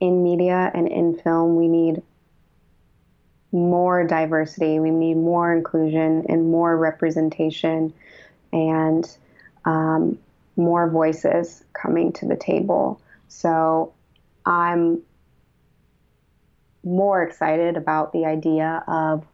in 0.00 0.22
media 0.22 0.70
and 0.74 0.88
in 0.88 1.16
film, 1.16 1.56
we 1.56 1.68
need 1.68 2.02
more 3.52 4.06
diversity, 4.06 4.78
we 4.78 4.90
need 4.90 5.16
more 5.16 5.54
inclusion 5.54 6.26
and 6.28 6.50
more 6.50 6.76
representation, 6.76 7.94
and 8.52 9.16
um, 9.64 10.18
more 10.56 10.88
voices 10.88 11.64
coming 11.72 12.12
to 12.14 12.26
the 12.26 12.36
table. 12.36 13.00
So 13.28 13.92
I'm 14.46 15.02
more 16.84 17.22
excited 17.22 17.76
about 17.76 18.12
the 18.12 18.24
idea 18.24 18.82
of 18.86 19.24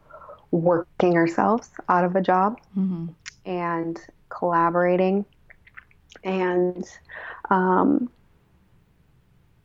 working 0.51 1.17
ourselves 1.17 1.71
out 1.89 2.05
of 2.05 2.17
a 2.17 2.21
job 2.21 2.61
mm-hmm. 2.77 3.07
and 3.45 4.01
collaborating 4.29 5.25
and 6.25 6.85
um, 7.51 8.11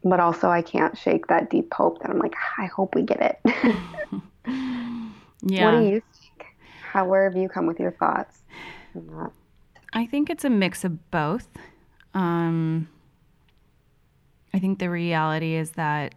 but 0.04 0.20
also 0.20 0.50
I 0.50 0.62
can't 0.62 0.98
shake 0.98 1.28
that 1.28 1.50
deep 1.50 1.74
hope 1.74 2.02
that 2.02 2.10
I'm 2.10 2.20
like 2.20 2.36
I 2.58 2.66
hope 2.66 2.96
we 2.96 3.04
get 3.04 3.22
it. 3.22 3.40
yeah. 4.46 5.12
What 5.72 5.80
do 5.80 5.86
you 5.86 6.02
think? 6.14 6.46
How 6.82 7.06
where 7.06 7.24
have 7.24 7.36
you 7.36 7.50
come 7.50 7.66
with 7.66 7.80
your 7.80 7.92
thoughts 7.92 8.42
on 8.96 9.08
that? 9.08 9.32
I 9.94 10.06
think 10.06 10.30
it's 10.30 10.46
a 10.46 10.50
mix 10.50 10.84
of 10.84 11.12
both. 11.12 11.48
Um, 12.14 12.88
I 14.54 14.60
think 14.60 14.80
the 14.80 14.90
reality 14.90 15.56
is 15.56 15.72
that 15.72 16.16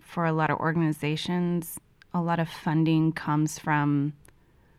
for 0.00 0.24
a 0.24 0.32
lot 0.32 0.50
of 0.50 0.58
organizations, 0.58 1.78
a 2.12 2.20
lot 2.20 2.40
of 2.40 2.48
funding 2.48 3.12
comes 3.12 3.58
from 3.58 4.12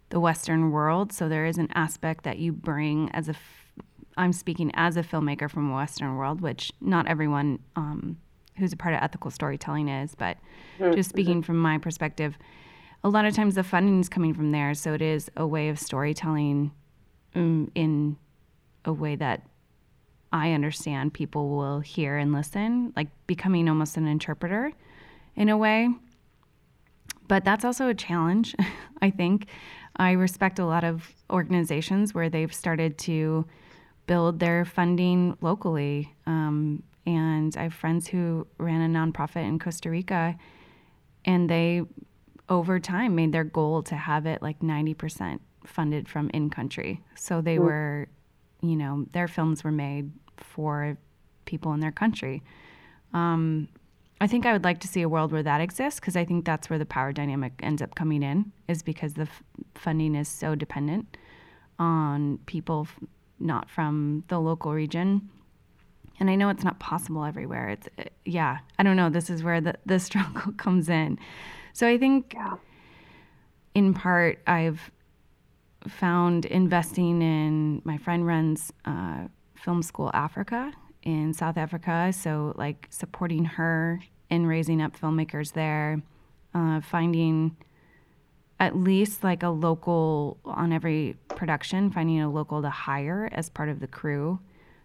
the 0.09 0.19
Western 0.19 0.71
world. 0.71 1.13
So 1.13 1.29
there 1.29 1.45
is 1.45 1.57
an 1.57 1.69
aspect 1.73 2.23
that 2.25 2.37
you 2.39 2.51
bring 2.51 3.09
as 3.11 3.29
a, 3.29 3.31
f- 3.31 3.83
I'm 4.17 4.33
speaking 4.33 4.71
as 4.73 4.97
a 4.97 5.03
filmmaker 5.03 5.49
from 5.49 5.71
a 5.71 5.75
Western 5.75 6.17
world, 6.17 6.41
which 6.41 6.71
not 6.81 7.07
everyone 7.07 7.59
um, 7.77 8.17
who's 8.57 8.73
a 8.73 8.77
part 8.77 8.93
of 8.93 9.01
ethical 9.01 9.31
storytelling 9.31 9.87
is, 9.87 10.15
but 10.15 10.37
mm-hmm. 10.79 10.93
just 10.93 11.09
speaking 11.09 11.41
from 11.41 11.57
my 11.57 11.77
perspective, 11.77 12.37
a 13.03 13.09
lot 13.09 13.25
of 13.25 13.33
times 13.33 13.55
the 13.55 13.63
funding 13.63 14.01
is 14.01 14.09
coming 14.09 14.33
from 14.33 14.51
there. 14.51 14.73
So 14.73 14.93
it 14.93 15.01
is 15.01 15.31
a 15.37 15.47
way 15.47 15.69
of 15.69 15.79
storytelling 15.79 16.71
in 17.33 18.17
a 18.85 18.93
way 18.93 19.15
that 19.15 19.47
I 20.33 20.53
understand 20.53 21.13
people 21.13 21.49
will 21.49 21.79
hear 21.79 22.17
and 22.17 22.31
listen, 22.31 22.93
like 22.95 23.09
becoming 23.27 23.67
almost 23.67 23.97
an 23.97 24.07
interpreter 24.07 24.71
in 25.35 25.49
a 25.49 25.57
way. 25.57 25.89
But 27.27 27.45
that's 27.45 27.65
also 27.65 27.87
a 27.87 27.93
challenge, 27.93 28.55
I 29.01 29.09
think. 29.09 29.47
I 29.97 30.11
respect 30.11 30.59
a 30.59 30.65
lot 30.65 30.83
of 30.83 31.13
organizations 31.29 32.13
where 32.13 32.29
they've 32.29 32.53
started 32.53 32.97
to 32.99 33.45
build 34.07 34.39
their 34.39 34.65
funding 34.65 35.37
locally 35.41 36.13
um, 36.25 36.83
And 37.05 37.55
I 37.57 37.63
have 37.63 37.73
friends 37.73 38.07
who 38.07 38.47
ran 38.57 38.81
a 38.81 38.99
nonprofit 38.99 39.47
in 39.47 39.59
Costa 39.59 39.89
Rica, 39.89 40.37
and 41.25 41.49
they, 41.49 41.83
over 42.47 42.79
time, 42.79 43.15
made 43.15 43.31
their 43.31 43.43
goal 43.43 43.83
to 43.83 43.95
have 43.95 44.25
it 44.25 44.41
like 44.41 44.59
90% 44.59 45.39
funded 45.65 46.07
from 46.07 46.29
in 46.33 46.49
country. 46.49 47.01
So 47.15 47.41
they 47.41 47.57
mm. 47.57 47.63
were, 47.63 48.07
you 48.61 48.75
know, 48.75 49.05
their 49.11 49.27
films 49.27 49.63
were 49.63 49.71
made 49.71 50.11
for 50.37 50.97
people 51.45 51.73
in 51.73 51.79
their 51.79 51.91
country. 51.91 52.43
Um, 53.13 53.67
I 54.19 54.27
think 54.27 54.45
I 54.45 54.53
would 54.53 54.63
like 54.63 54.79
to 54.81 54.87
see 54.87 55.01
a 55.01 55.09
world 55.09 55.31
where 55.31 55.43
that 55.43 55.61
exists 55.61 55.99
because 55.99 56.15
I 56.15 56.25
think 56.25 56.45
that's 56.45 56.69
where 56.69 56.77
the 56.77 56.85
power 56.85 57.11
dynamic 57.11 57.53
ends 57.63 57.81
up 57.81 57.95
coming 57.95 58.21
in, 58.21 58.51
is 58.67 58.83
because 58.83 59.15
the 59.15 59.23
f- 59.23 59.43
funding 59.73 60.13
is 60.13 60.27
so 60.27 60.53
dependent 60.53 61.17
on 61.79 62.37
people 62.45 62.87
f- 62.87 63.03
not 63.39 63.67
from 63.67 64.23
the 64.27 64.39
local 64.39 64.73
region. 64.73 65.27
And 66.19 66.29
I 66.29 66.35
know 66.35 66.49
it's 66.49 66.63
not 66.63 66.79
possible 66.79 67.25
everywhere. 67.25 67.69
It's 67.69 67.89
uh, 67.97 68.03
yeah, 68.23 68.59
I 68.77 68.83
don't 68.83 68.95
know. 68.95 69.09
This 69.09 69.31
is 69.31 69.43
where 69.43 69.59
the 69.59 69.73
the 69.87 69.99
struggle 70.07 70.51
comes 70.53 70.87
in. 70.87 71.17
So 71.73 71.87
I 71.87 71.97
think, 71.97 72.35
in 73.73 73.93
part, 73.95 74.39
I've 74.45 74.91
found 75.87 76.45
investing 76.45 77.21
in 77.21 77.81
my 77.83 77.97
friend 77.97 78.25
runs 78.25 78.71
uh, 78.85 79.27
Film 79.55 79.81
School 79.83 80.11
Africa 80.13 80.71
in 81.03 81.33
South 81.33 81.57
Africa. 81.57 82.13
So, 82.13 82.53
like 82.57 82.87
supporting 82.89 83.45
her 83.45 84.01
in 84.29 84.45
raising 84.45 84.81
up 84.81 84.97
filmmakers 84.99 85.53
there, 85.53 86.01
uh, 86.53 86.81
finding 86.81 87.57
at 88.59 88.77
least 88.77 89.23
like 89.23 89.41
a 89.43 89.49
local 89.49 90.37
on 90.45 90.71
every 90.71 91.17
production, 91.29 91.91
finding 91.91 92.21
a 92.21 92.29
local 92.29 92.61
to 92.61 92.69
hire 92.69 93.27
as 93.31 93.49
part 93.49 93.69
of 93.69 93.79
the 93.79 93.87
crew 93.87 94.39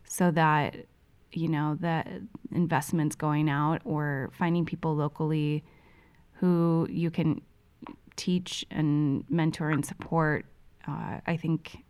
so 0.09 0.31
that, 0.31 0.75
you 1.33 1.49
know, 1.49 1.77
the 1.79 2.03
investments 2.53 3.15
going 3.15 3.51
out 3.51 3.83
or 3.85 4.31
finding 4.33 4.65
people 4.65 4.95
locally 4.95 5.63
who 6.33 6.87
you 6.91 7.11
can 7.11 7.41
teach 8.17 8.65
and 8.71 9.25
mentor 9.29 9.71
and 9.71 9.85
support, 9.85 10.47
uh, 10.89 11.21
I 11.27 11.37
think 11.37 11.85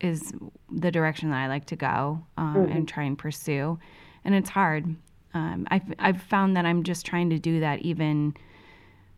is 0.00 0.32
the 0.70 0.90
direction 0.90 1.30
that 1.30 1.38
I 1.38 1.48
like 1.48 1.66
to 1.66 1.76
go 1.76 2.24
um, 2.36 2.54
mm-hmm. 2.56 2.72
and 2.72 2.88
try 2.88 3.04
and 3.04 3.18
pursue. 3.18 3.78
And 4.24 4.34
it's 4.34 4.50
hard. 4.50 4.96
Um, 5.34 5.66
I've, 5.70 5.94
I've 5.98 6.22
found 6.22 6.56
that 6.56 6.64
I'm 6.64 6.82
just 6.82 7.04
trying 7.06 7.30
to 7.30 7.38
do 7.38 7.60
that 7.60 7.80
even 7.80 8.34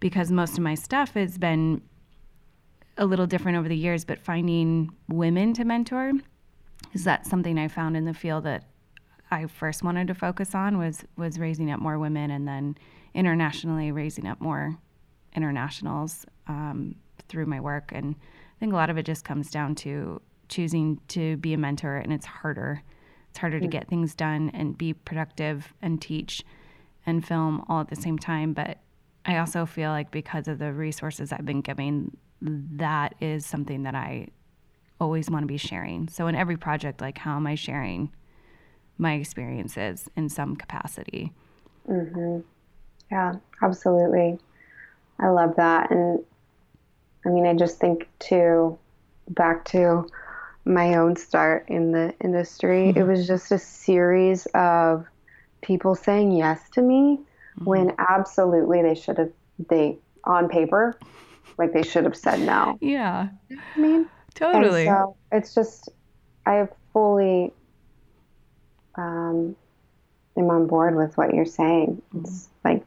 because 0.01 0.31
most 0.33 0.55
of 0.55 0.65
my 0.65 0.75
stuff 0.75 1.15
has 1.15 1.39
been 1.39 1.81
a 2.99 3.07
little 3.07 3.27
different 3.27 3.59
over 3.59 3.69
the 3.69 3.77
years, 3.77 4.05
but 4.05 4.19
finding 4.19 4.91
women 5.09 5.55
to 5.55 5.65
mentor 5.65 6.13
is 6.93 7.05
that 7.05 7.27
something 7.27 7.59
I 7.59 7.69
found 7.69 7.97
in 7.97 8.05
the 8.05 8.13
field 8.15 8.45
that 8.45 8.65
I 9.31 9.47
first 9.47 9.83
wanted 9.83 10.09
to 10.09 10.15
focus 10.15 10.55
on 10.55 10.77
was 10.77 11.05
was 11.17 11.39
raising 11.39 11.71
up 11.71 11.81
more 11.81 11.99
women 11.99 12.31
and 12.31 12.47
then 12.47 12.77
internationally 13.15 13.91
raising 13.91 14.27
up 14.27 14.41
more 14.41 14.77
internationals 15.35 16.27
um, 16.49 16.97
through 17.29 17.47
my 17.47 17.61
work. 17.61 17.93
And 17.95 18.15
think 18.63 18.73
a 18.73 18.77
lot 18.77 18.91
of 18.91 18.97
it 18.97 19.05
just 19.05 19.25
comes 19.25 19.51
down 19.51 19.75
to 19.75 20.23
choosing 20.49 21.01
to 21.09 21.37
be 21.39 21.53
a 21.53 21.59
mentor, 21.59 21.97
and 21.97 22.13
it's 22.13 22.27
harder. 22.27 22.81
It's 23.29 23.39
harder 23.39 23.59
to 23.59 23.67
get 23.67 23.89
things 23.89 24.15
done 24.15 24.53
and 24.55 24.79
be 24.79 24.93
productive 24.93 25.75
and 25.83 26.01
teach 26.01 26.45
and 27.05 27.27
film 27.27 27.65
all 27.69 27.81
at 27.81 27.89
the 27.89 27.97
same 27.97 28.21
time. 28.21 28.53
But 28.53 28.79
I 29.27 29.39
also 29.39 29.67
feel 29.67 29.91
like 29.91 30.13
because 30.13 30.47
of 30.47 30.61
the 30.61 30.73
resources 30.73 31.33
I've 31.33 31.45
been 31.45 31.61
giving, 31.61 32.17
that 32.41 33.17
is 33.21 33.45
something 33.45 33.83
that 33.83 33.97
I 33.97 34.29
always 35.01 35.29
want 35.29 35.43
to 35.43 35.49
be 35.49 35.57
sharing. 35.57 36.07
So 36.07 36.29
in 36.29 36.37
every 36.37 36.57
project, 36.57 37.01
like 37.01 37.19
how 37.19 37.35
am 37.35 37.49
I 37.49 37.57
sharing 37.57 38.13
my 38.97 39.15
experiences 39.15 40.09
in 40.15 40.29
some 40.29 40.55
capacity? 40.55 41.33
Mm-hmm. 41.89 42.43
Yeah, 43.11 43.33
absolutely. 43.61 44.39
I 45.19 45.31
love 45.31 45.57
that. 45.57 45.91
And 45.91 46.25
I 47.25 47.29
mean, 47.29 47.47
I 47.47 47.55
just 47.55 47.79
think 47.79 48.09
too, 48.19 48.79
back 49.29 49.65
to 49.67 50.09
my 50.65 50.95
own 50.95 51.17
start 51.17 51.69
in 51.69 51.93
the 51.93 52.15
industry, 52.21 52.89
mm-hmm. 52.89 52.99
it 52.99 53.05
was 53.05 53.27
just 53.27 53.51
a 53.53 53.59
series 53.59 54.47
of 54.55 55.07
people 55.61 55.95
saying 55.95 56.33
yes 56.33 56.69
to 56.71 56.83
me 56.83 57.19
mm-hmm. 57.19 57.65
when 57.65 57.95
absolutely 57.99 58.83
they 58.83 58.95
should 58.95 59.19
have, 59.19 59.33
they, 59.69 59.99
on 60.25 60.49
paper, 60.49 60.99
like 61.59 61.73
they 61.73 61.83
should 61.83 62.05
have 62.05 62.17
said 62.17 62.41
no. 62.41 62.79
Yeah. 62.81 63.29
I 63.51 63.79
mean, 63.79 64.09
totally. 64.35 64.87
so 64.87 65.17
it's 65.31 65.55
just, 65.55 65.89
I 66.47 66.69
fully 66.93 67.53
um, 68.97 69.57
am 70.37 70.51
on 70.51 70.67
board 70.67 70.97
with 70.97 71.17
what 71.17 71.35
you're 71.35 71.45
saying. 71.45 72.03
It's 72.21 72.31
mm-hmm. 72.31 72.69
like, 72.69 72.82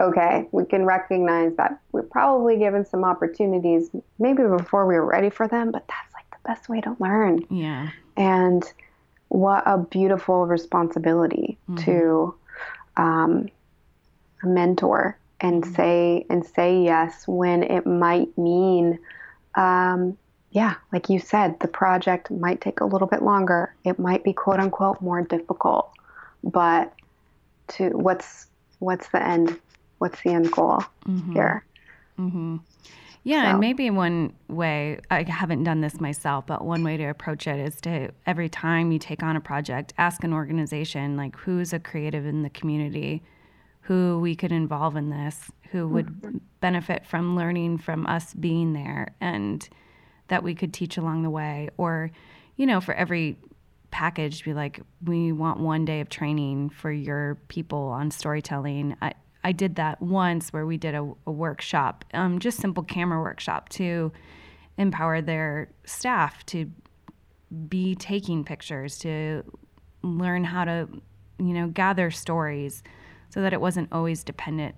okay, 0.00 0.48
we 0.52 0.64
can 0.64 0.84
recognize 0.84 1.54
that 1.56 1.80
we're 1.92 2.02
probably 2.02 2.56
given 2.56 2.84
some 2.84 3.04
opportunities 3.04 3.90
maybe 4.18 4.42
before 4.42 4.86
we 4.86 4.94
were 4.94 5.06
ready 5.06 5.30
for 5.30 5.46
them, 5.46 5.70
but 5.70 5.86
that's 5.88 6.14
like 6.14 6.30
the 6.30 6.48
best 6.48 6.68
way 6.68 6.80
to 6.80 6.96
learn. 6.98 7.44
Yeah. 7.50 7.90
And 8.16 8.64
what 9.28 9.62
a 9.66 9.78
beautiful 9.78 10.46
responsibility 10.46 11.56
mm-hmm. 11.68 11.84
to 11.84 12.34
um, 12.96 13.48
mentor 14.42 15.18
and 15.40 15.62
mm-hmm. 15.62 15.74
say 15.74 16.26
and 16.28 16.44
say 16.44 16.82
yes 16.82 17.26
when 17.26 17.62
it 17.62 17.86
might 17.86 18.36
mean 18.36 18.98
um, 19.54 20.16
yeah 20.50 20.74
like 20.92 21.08
you 21.08 21.18
said 21.18 21.58
the 21.60 21.68
project 21.68 22.30
might 22.30 22.60
take 22.60 22.80
a 22.80 22.84
little 22.84 23.06
bit 23.06 23.22
longer 23.22 23.74
it 23.84 23.98
might 23.98 24.24
be 24.24 24.32
quote 24.32 24.60
unquote 24.60 25.00
more 25.00 25.22
difficult 25.22 25.90
but 26.42 26.92
to 27.68 27.90
what's 27.90 28.46
what's 28.80 29.08
the 29.10 29.22
end 29.22 29.58
what's 30.00 30.20
the 30.22 30.30
end 30.30 30.50
goal 30.50 30.82
mm-hmm. 31.06 31.32
here 31.32 31.64
mm-hmm. 32.18 32.56
Yeah, 33.22 33.42
so. 33.42 33.50
and 33.50 33.60
maybe 33.60 33.90
one 33.90 34.32
way, 34.48 34.98
I 35.10 35.24
haven't 35.24 35.64
done 35.64 35.82
this 35.82 36.00
myself, 36.00 36.46
but 36.46 36.64
one 36.64 36.82
way 36.82 36.96
to 36.96 37.04
approach 37.04 37.46
it 37.46 37.60
is 37.60 37.78
to 37.82 38.12
every 38.26 38.48
time 38.48 38.92
you 38.92 38.98
take 38.98 39.22
on 39.22 39.36
a 39.36 39.40
project, 39.40 39.92
ask 39.98 40.24
an 40.24 40.32
organization 40.32 41.16
like 41.16 41.36
who's 41.36 41.72
a 41.72 41.78
creative 41.78 42.24
in 42.24 42.42
the 42.42 42.50
community, 42.50 43.22
who 43.82 44.18
we 44.20 44.34
could 44.34 44.52
involve 44.52 44.96
in 44.96 45.10
this, 45.10 45.50
who 45.70 45.86
would 45.88 46.06
mm-hmm. 46.06 46.38
benefit 46.60 47.06
from 47.06 47.36
learning 47.36 47.78
from 47.78 48.06
us 48.06 48.32
being 48.34 48.72
there 48.72 49.14
and 49.20 49.68
that 50.28 50.42
we 50.42 50.54
could 50.54 50.72
teach 50.72 50.96
along 50.96 51.22
the 51.22 51.30
way. 51.30 51.68
Or, 51.76 52.10
you 52.56 52.66
know, 52.66 52.80
for 52.80 52.94
every 52.94 53.36
package, 53.90 54.44
be 54.44 54.54
like, 54.54 54.80
we 55.04 55.32
want 55.32 55.60
one 55.60 55.84
day 55.84 56.00
of 56.00 56.08
training 56.08 56.70
for 56.70 56.90
your 56.90 57.34
people 57.48 57.88
on 57.88 58.10
storytelling. 58.10 58.96
I, 59.02 59.12
I 59.42 59.52
did 59.52 59.76
that 59.76 60.02
once 60.02 60.52
where 60.52 60.66
we 60.66 60.76
did 60.76 60.94
a, 60.94 61.12
a 61.26 61.32
workshop, 61.32 62.04
um, 62.12 62.38
just 62.38 62.58
simple 62.58 62.82
camera 62.82 63.20
workshop 63.20 63.68
to 63.70 64.12
empower 64.76 65.20
their 65.20 65.70
staff 65.84 66.44
to 66.46 66.70
be 67.68 67.94
taking 67.94 68.44
pictures, 68.44 68.98
to 68.98 69.42
learn 70.02 70.44
how 70.44 70.64
to, 70.64 70.88
you 71.38 71.54
know, 71.54 71.68
gather 71.68 72.10
stories 72.10 72.82
so 73.30 73.40
that 73.42 73.52
it 73.52 73.60
wasn't 73.60 73.88
always 73.92 74.24
dependent 74.24 74.74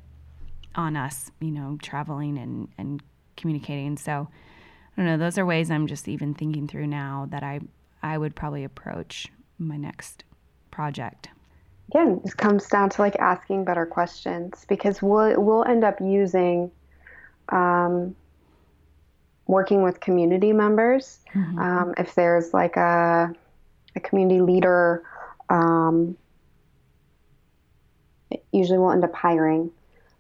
on 0.75 0.97
us, 0.97 1.31
you 1.41 1.51
know, 1.51 1.79
traveling 1.83 2.39
and, 2.39 2.69
and 2.79 3.03
communicating. 3.37 3.97
So 3.97 4.29
I 4.97 5.01
don't 5.01 5.07
know, 5.07 5.19
those 5.19 5.39
are 5.39 5.47
ways 5.47 5.71
I'm 5.71 5.87
just 5.87 6.09
even 6.09 6.35
thinking 6.35 6.69
through 6.69 6.87
now 6.87 7.27
that 7.31 7.43
I 7.43 7.61
I 8.03 8.19
would 8.19 8.35
probably 8.35 8.65
approach 8.65 9.29
my 9.59 9.77
next 9.77 10.25
project 10.71 11.29
again, 11.93 12.21
it 12.25 12.37
comes 12.37 12.67
down 12.69 12.91
to 12.91 13.03
like 13.03 13.17
asking 13.17 13.65
better 13.65 13.87
questions 13.87 14.65
because 14.69 15.03
we'll 15.03 15.41
we'll 15.41 15.65
end 15.65 15.85
up 15.85 16.01
using 16.01 16.71
um, 17.51 18.15
working 19.47 19.83
with 19.83 20.01
community 20.01 20.53
members. 20.53 21.21
Mm-hmm. 21.35 21.59
Um, 21.59 21.95
if 21.99 22.15
there's 22.15 22.53
like 22.55 22.77
a 22.77 23.33
a 23.95 24.01
community 24.01 24.41
leader, 24.41 25.03
um, 25.51 26.17
usually 28.53 28.79
we'll 28.79 28.93
end 28.93 29.05
up 29.05 29.15
hiring 29.15 29.71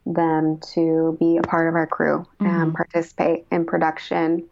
them 0.04 0.58
to 0.74 1.16
be 1.20 1.36
a 1.36 1.42
part 1.42 1.68
of 1.68 1.74
our 1.74 1.86
crew 1.86 2.26
mm-hmm. 2.40 2.46
and 2.46 2.74
participate 2.74 3.46
in 3.50 3.64
production. 3.64 4.44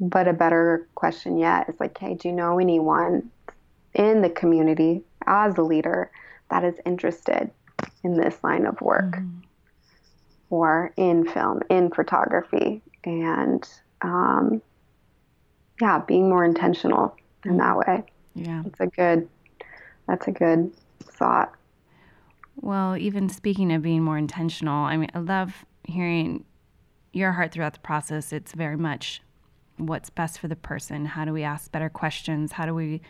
But 0.00 0.28
a 0.28 0.32
better 0.32 0.86
question 0.94 1.38
yet 1.38 1.68
is 1.68 1.80
like, 1.80 1.96
hey, 1.96 2.14
do 2.14 2.28
you 2.28 2.34
know 2.34 2.58
anyone 2.58 3.30
in 3.94 4.20
the 4.20 4.28
community 4.28 5.02
as 5.26 5.56
a 5.58 5.62
leader 5.62 6.10
that 6.50 6.64
is 6.64 6.74
interested 6.84 7.50
in 8.02 8.14
this 8.14 8.42
line 8.42 8.66
of 8.66 8.80
work 8.80 9.16
mm-hmm. 9.16 9.38
or 10.50 10.92
in 10.96 11.26
film, 11.26 11.60
in 11.70 11.90
photography, 11.90 12.82
and 13.04 13.68
um, 14.02 14.62
yeah, 15.80 15.98
being 15.98 16.28
more 16.28 16.44
intentional 16.44 17.16
in 17.44 17.52
mm-hmm. 17.52 17.58
that 17.60 17.76
way. 17.78 18.04
Yeah, 18.34 18.62
it's 18.66 18.80
a 18.80 18.86
good. 18.86 19.28
That's 20.06 20.28
a 20.28 20.32
good 20.32 20.72
thought. 21.00 21.52
Well, 22.60 22.96
even 22.96 23.28
speaking 23.28 23.72
of 23.72 23.82
being 23.82 24.02
more 24.02 24.16
intentional, 24.16 24.84
I 24.84 24.96
mean, 24.96 25.10
I 25.14 25.18
love 25.18 25.64
hearing 25.84 26.44
your 27.12 27.32
heart 27.32 27.52
throughout 27.52 27.72
the 27.72 27.80
process. 27.80 28.32
It's 28.32 28.52
very 28.52 28.76
much 28.76 29.20
what's 29.78 30.10
best 30.10 30.38
for 30.38 30.48
the 30.48 30.56
person. 30.56 31.06
How 31.06 31.24
do 31.24 31.32
we 31.32 31.42
ask 31.42 31.70
better 31.72 31.88
questions? 31.88 32.52
How 32.52 32.66
do 32.66 32.74
we 32.74 33.00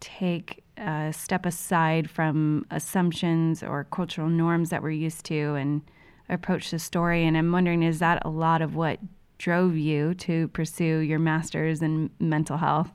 take 0.00 0.62
uh, 0.78 1.12
step 1.12 1.44
aside 1.44 2.10
from 2.10 2.66
assumptions 2.70 3.62
or 3.62 3.84
cultural 3.84 4.28
norms 4.28 4.70
that 4.70 4.82
we're 4.82 4.90
used 4.90 5.24
to 5.26 5.54
and 5.54 5.82
approach 6.28 6.70
the 6.70 6.78
story. 6.78 7.24
And 7.26 7.36
I'm 7.36 7.52
wondering, 7.52 7.82
is 7.82 7.98
that 7.98 8.22
a 8.24 8.28
lot 8.28 8.62
of 8.62 8.74
what 8.74 9.00
drove 9.38 9.76
you 9.76 10.14
to 10.14 10.48
pursue 10.48 10.98
your 10.98 11.18
master's 11.18 11.82
in 11.82 12.10
mental 12.18 12.56
health 12.58 12.92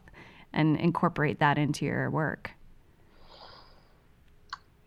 and 0.51 0.77
incorporate 0.77 1.39
that 1.39 1.57
into 1.57 1.85
your 1.85 2.09
work? 2.09 2.51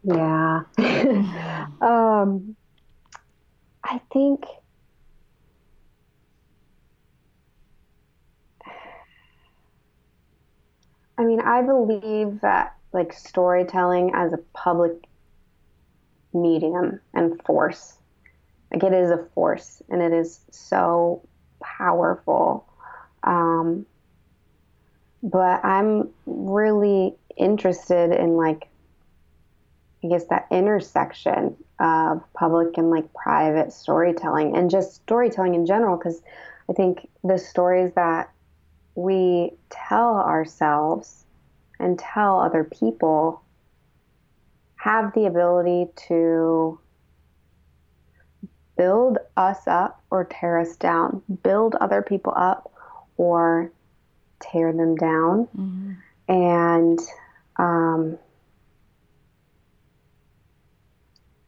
Yeah. 0.04 0.60
um, 1.80 2.56
I 3.82 4.00
think 4.12 4.44
I 11.18 11.24
mean, 11.24 11.40
I 11.40 11.62
believe 11.62 12.40
that 12.42 12.75
like 12.96 13.12
storytelling 13.12 14.10
as 14.14 14.32
a 14.32 14.38
public 14.54 15.06
medium 16.32 16.98
and 17.14 17.40
force, 17.44 17.98
like 18.72 18.82
it 18.82 18.92
is 18.92 19.10
a 19.10 19.24
force 19.34 19.82
and 19.88 20.02
it 20.02 20.12
is 20.12 20.40
so 20.50 21.22
powerful. 21.60 22.66
Um, 23.22 23.86
but 25.22 25.64
I'm 25.64 26.08
really 26.24 27.14
interested 27.36 28.12
in 28.12 28.36
like, 28.36 28.66
I 30.02 30.08
guess 30.08 30.24
that 30.26 30.46
intersection 30.50 31.56
of 31.78 32.22
public 32.32 32.78
and 32.78 32.90
like 32.90 33.12
private 33.12 33.72
storytelling 33.72 34.56
and 34.56 34.70
just 34.70 34.94
storytelling 34.94 35.54
in 35.54 35.66
general, 35.66 35.98
because 35.98 36.22
I 36.70 36.72
think 36.72 37.08
the 37.22 37.38
stories 37.38 37.92
that 37.94 38.30
we 38.94 39.52
tell 39.68 40.16
ourselves 40.16 41.25
and 41.78 41.98
tell 41.98 42.40
other 42.40 42.64
people 42.64 43.42
have 44.76 45.12
the 45.14 45.26
ability 45.26 45.86
to 46.08 46.78
build 48.76 49.18
us 49.36 49.66
up 49.66 50.02
or 50.10 50.24
tear 50.24 50.58
us 50.58 50.76
down, 50.76 51.22
build 51.42 51.74
other 51.76 52.02
people 52.02 52.32
up 52.36 52.70
or 53.16 53.72
tear 54.40 54.72
them 54.72 54.94
down. 54.96 55.48
Mm-hmm. 55.56 55.92
And 56.28 56.98
um, 57.56 58.18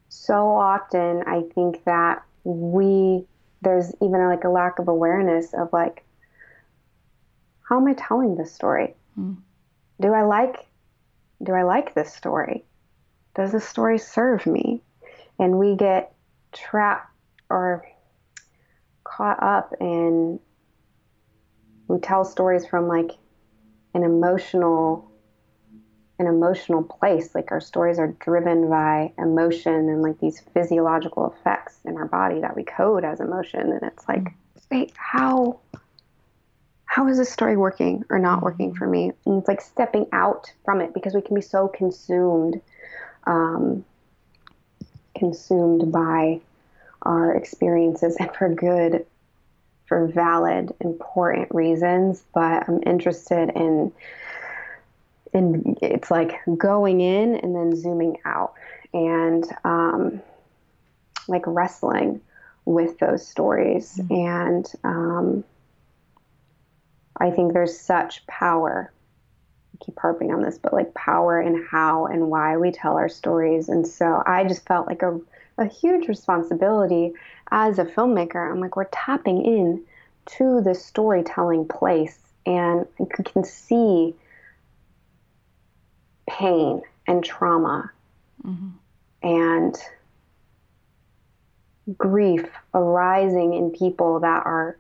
so 0.09 0.49
often, 0.49 1.23
I 1.27 1.43
think 1.55 1.85
that 1.85 2.23
we, 2.45 3.25
there's 3.63 3.95
even 4.01 4.27
like 4.27 4.45
a 4.45 4.49
lack 4.49 4.79
of 4.79 4.89
awareness 4.89 5.53
of 5.53 5.73
like, 5.73 6.05
how 7.69 7.79
am 7.79 7.87
I 7.87 7.93
telling 7.93 8.37
this 8.37 8.53
story? 8.53 8.95
Mm. 9.19 9.37
Do 10.01 10.13
I 10.13 10.23
like 10.23 10.67
do 11.43 11.53
I 11.53 11.63
like 11.63 11.95
this 11.95 12.13
story? 12.13 12.65
Does 13.35 13.53
this 13.53 13.69
story 13.69 13.99
serve 13.99 14.45
me? 14.47 14.83
And 15.39 15.59
we 15.59 15.77
get 15.77 16.13
trapped 16.53 17.13
or 17.49 17.87
caught 19.05 19.43
up 19.43 19.73
in 19.81 20.41
we 21.87 21.99
tell 21.99 22.25
stories 22.25 22.67
from 22.67 22.89
like 22.89 23.13
an 23.95 24.03
emotional 24.03 25.11
an 26.19 26.27
emotional 26.27 26.83
place 26.83 27.35
like 27.35 27.53
our 27.53 27.61
stories 27.61 27.99
are 27.99 28.09
driven 28.21 28.69
by 28.69 29.13
emotion 29.19 29.89
and 29.89 30.03
like 30.03 30.19
these 30.19 30.41
physiological 30.53 31.33
effects 31.33 31.79
in 31.85 31.97
our 31.97 32.07
body 32.07 32.41
that 32.41 32.57
we 32.57 32.65
code 32.65 33.05
as 33.05 33.21
emotion 33.21 33.73
and 33.73 33.83
it's 33.83 34.07
like 34.09 34.25
mm. 34.25 34.33
wait 34.71 34.93
how 34.97 35.59
how 36.89 37.07
is 37.07 37.19
this 37.19 37.31
story 37.31 37.57
working 37.57 38.03
or 38.09 38.19
not 38.19 38.43
working 38.43 38.75
for 38.75 38.87
me? 38.87 39.13
And 39.27 39.39
it's 39.39 39.47
like 39.47 39.61
stepping 39.61 40.07
out 40.11 40.51
from 40.65 40.81
it 40.81 40.95
because 40.95 41.15
we 41.15 41.21
can 41.21 41.35
be 41.35 41.43
so 41.43 41.69
consumed, 41.69 42.63
um, 43.25 43.85
consumed 45.15 45.93
by 45.93 46.41
our 47.03 47.35
experiences 47.35 48.17
and 48.19 48.35
for 48.35 48.49
good, 48.49 49.05
for 49.85 50.07
valid, 50.07 50.75
important 50.81 51.55
reasons. 51.55 52.25
But 52.33 52.67
I'm 52.67 52.83
interested 52.87 53.51
in, 53.51 53.93
in 55.35 55.77
it's 55.83 56.11
like 56.11 56.41
going 56.57 57.03
in 57.03 57.37
and 57.37 57.55
then 57.55 57.77
zooming 57.77 58.17
out 58.25 58.55
and 58.95 59.45
um, 59.63 60.23
like 61.29 61.43
wrestling 61.47 62.23
with 62.65 62.99
those 62.99 63.27
stories 63.27 64.01
mm-hmm. 64.01 64.15
and 64.15 64.73
um, 64.85 65.45
I 67.19 67.31
think 67.31 67.53
there's 67.53 67.79
such 67.79 68.27
power. 68.27 68.93
I 69.75 69.85
keep 69.85 69.99
harping 69.99 70.33
on 70.33 70.43
this, 70.43 70.59
but 70.59 70.73
like 70.73 70.95
power 70.95 71.41
in 71.41 71.67
how 71.71 72.07
and 72.07 72.31
why 72.31 72.57
we 72.57 72.71
tell 72.71 72.97
our 72.97 73.09
stories. 73.09 73.69
And 73.69 73.87
so 73.87 74.23
I 74.27 74.45
just 74.45 74.67
felt 74.67 74.87
like 74.87 75.03
a, 75.03 75.21
a 75.59 75.67
huge 75.67 76.09
responsibility 76.09 77.13
as 77.51 77.79
a 77.79 77.85
filmmaker. 77.85 78.51
I'm 78.51 78.61
like, 78.61 78.77
we're 78.77 78.85
tapping 78.85 79.45
in 79.45 79.85
to 80.37 80.61
the 80.61 80.75
storytelling 80.75 81.67
place 81.67 82.19
and 82.45 82.87
you 82.99 83.07
can 83.25 83.45
see 83.45 84.15
pain 86.29 86.83
and 87.07 87.25
trauma 87.25 87.91
mm-hmm. 88.45 88.69
and 89.23 89.77
grief 91.97 92.47
arising 92.75 93.55
in 93.55 93.71
people 93.71 94.21
that 94.21 94.45
are 94.45 94.79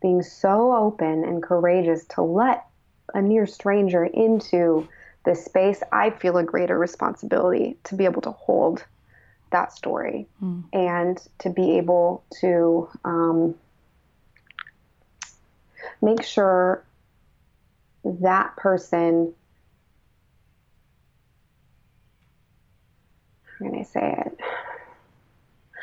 being 0.00 0.22
so 0.22 0.74
open 0.74 1.24
and 1.24 1.42
courageous 1.42 2.04
to 2.04 2.22
let 2.22 2.66
a 3.14 3.20
near 3.20 3.46
stranger 3.46 4.04
into 4.04 4.88
this 5.24 5.44
space, 5.44 5.82
I 5.92 6.10
feel 6.10 6.38
a 6.38 6.44
greater 6.44 6.78
responsibility 6.78 7.76
to 7.84 7.94
be 7.94 8.04
able 8.04 8.22
to 8.22 8.30
hold 8.30 8.84
that 9.50 9.72
story 9.72 10.26
mm. 10.42 10.62
and 10.72 11.20
to 11.40 11.50
be 11.50 11.76
able 11.76 12.24
to 12.40 12.88
um, 13.04 13.54
make 16.00 16.22
sure 16.22 16.84
that 18.04 18.56
person 18.56 19.34
how 23.58 23.66
can 23.66 23.78
I 23.78 23.82
say 23.82 24.14
it? 24.26 24.39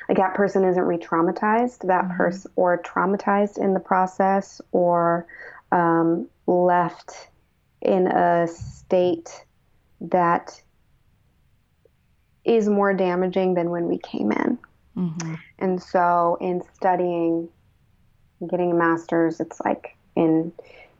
Like 0.08 0.18
that 0.18 0.36
person 0.36 0.64
isn't 0.64 0.84
re-traumatized 0.84 1.88
that 1.88 2.06
mm-hmm. 2.06 2.18
person 2.18 2.52
or 2.56 2.82
traumatized 2.82 3.58
in 3.58 3.74
the 3.74 3.80
process 3.80 4.62
or 4.72 5.28
um, 5.72 6.28
left 6.46 7.30
in 7.82 8.08
a 8.08 8.48
state 8.48 9.46
that 10.00 10.62
is 12.46 12.70
more 12.70 12.94
damaging 12.94 13.54
than 13.54 13.70
when 13.70 13.88
we 13.88 13.98
came 13.98 14.32
in 14.32 14.58
mm-hmm. 14.96 15.36
and 15.60 15.82
so 15.82 16.38
in 16.40 16.62
studying 16.74 17.50
getting 18.50 18.72
a 18.72 18.76
master's 18.76 19.40
it's 19.40 19.60
like 19.62 19.98
in 20.16 20.52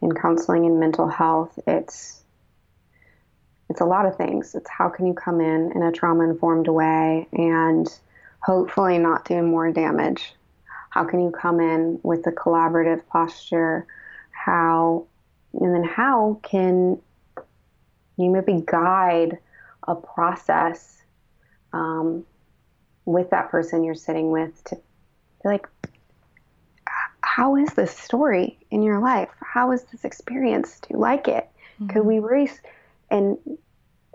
in 0.02 0.14
counseling 0.14 0.66
and 0.66 0.80
mental 0.80 1.08
health 1.08 1.58
it's 1.68 2.24
it's 3.70 3.82
a 3.82 3.86
lot 3.86 4.06
of 4.06 4.16
things 4.16 4.56
it's 4.56 4.70
how 4.70 4.90
can 4.90 5.06
you 5.06 5.14
come 5.14 5.40
in 5.40 5.72
in 5.74 5.82
a 5.84 5.92
trauma 5.92 6.24
informed 6.24 6.68
way 6.68 7.28
and 7.32 8.00
hopefully 8.48 8.98
not 8.98 9.26
doing 9.26 9.50
more 9.50 9.70
damage? 9.74 10.34
How 10.90 11.04
can 11.04 11.20
you 11.22 11.32
come 11.32 11.60
in 11.60 12.00
with 12.02 12.26
a 12.28 12.32
collaborative 12.32 13.06
posture? 13.08 13.86
How, 14.32 15.06
and 15.54 15.76
then 15.76 15.84
how 15.84 16.40
can 16.44 16.98
you 18.16 18.30
maybe 18.30 18.64
guide 18.66 19.38
a 19.86 19.96
process 19.96 21.02
um, 21.74 22.26
with 23.04 23.30
that 23.32 23.50
person 23.50 23.84
you're 23.84 23.96
sitting 23.96 24.32
with 24.32 24.64
to 24.64 24.76
be 24.76 24.82
like, 25.44 25.68
how 27.20 27.58
is 27.58 27.74
this 27.74 27.92
story 27.92 28.58
in 28.72 28.82
your 28.82 29.00
life? 29.00 29.30
How 29.42 29.74
is 29.74 29.84
this 29.84 30.06
experience? 30.06 30.80
Do 30.80 30.94
you 30.94 31.00
like 31.00 31.28
it? 31.28 31.50
Mm-hmm. 31.82 31.88
Could 31.88 32.06
we 32.06 32.20
race 32.20 32.62
and 33.12 33.38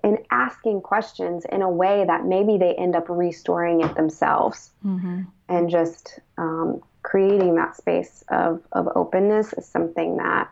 and 0.02 0.18
asking 0.30 0.80
questions 0.80 1.44
in 1.50 1.62
a 1.62 1.70
way 1.70 2.04
that 2.04 2.24
maybe 2.24 2.58
they 2.58 2.74
end 2.74 2.96
up 2.96 3.08
restoring 3.08 3.82
it 3.82 3.94
themselves 3.94 4.70
mm-hmm. 4.84 5.22
and 5.48 5.70
just 5.70 6.18
um, 6.38 6.82
creating 7.02 7.54
that 7.54 7.76
space 7.76 8.24
of, 8.28 8.62
of 8.72 8.88
openness 8.96 9.52
is 9.52 9.66
something 9.66 10.16
that 10.16 10.50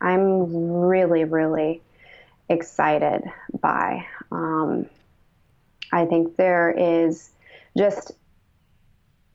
I'm 0.00 0.52
really, 0.52 1.24
really 1.24 1.82
excited 2.48 3.24
by. 3.60 4.06
Um, 4.30 4.86
I 5.92 6.04
think 6.04 6.36
there 6.36 6.70
is 6.70 7.30
just 7.76 8.12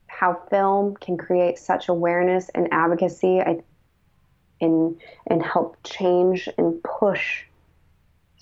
how 0.07 0.41
film 0.49 0.95
can 0.95 1.17
create 1.17 1.57
such 1.57 1.89
awareness 1.89 2.49
and 2.49 2.69
advocacy 2.71 3.39
and, 3.39 3.61
and 4.61 5.43
help 5.43 5.77
change 5.83 6.47
and 6.57 6.81
push 6.83 7.43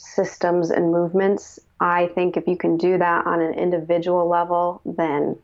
systems 0.01 0.71
and 0.71 0.91
movements. 0.91 1.59
I 1.79 2.07
think 2.07 2.37
if 2.37 2.47
you 2.47 2.57
can 2.57 2.77
do 2.77 2.97
that 2.97 3.25
on 3.25 3.41
an 3.41 3.53
individual 3.53 4.27
level, 4.27 4.81
then 4.83 5.37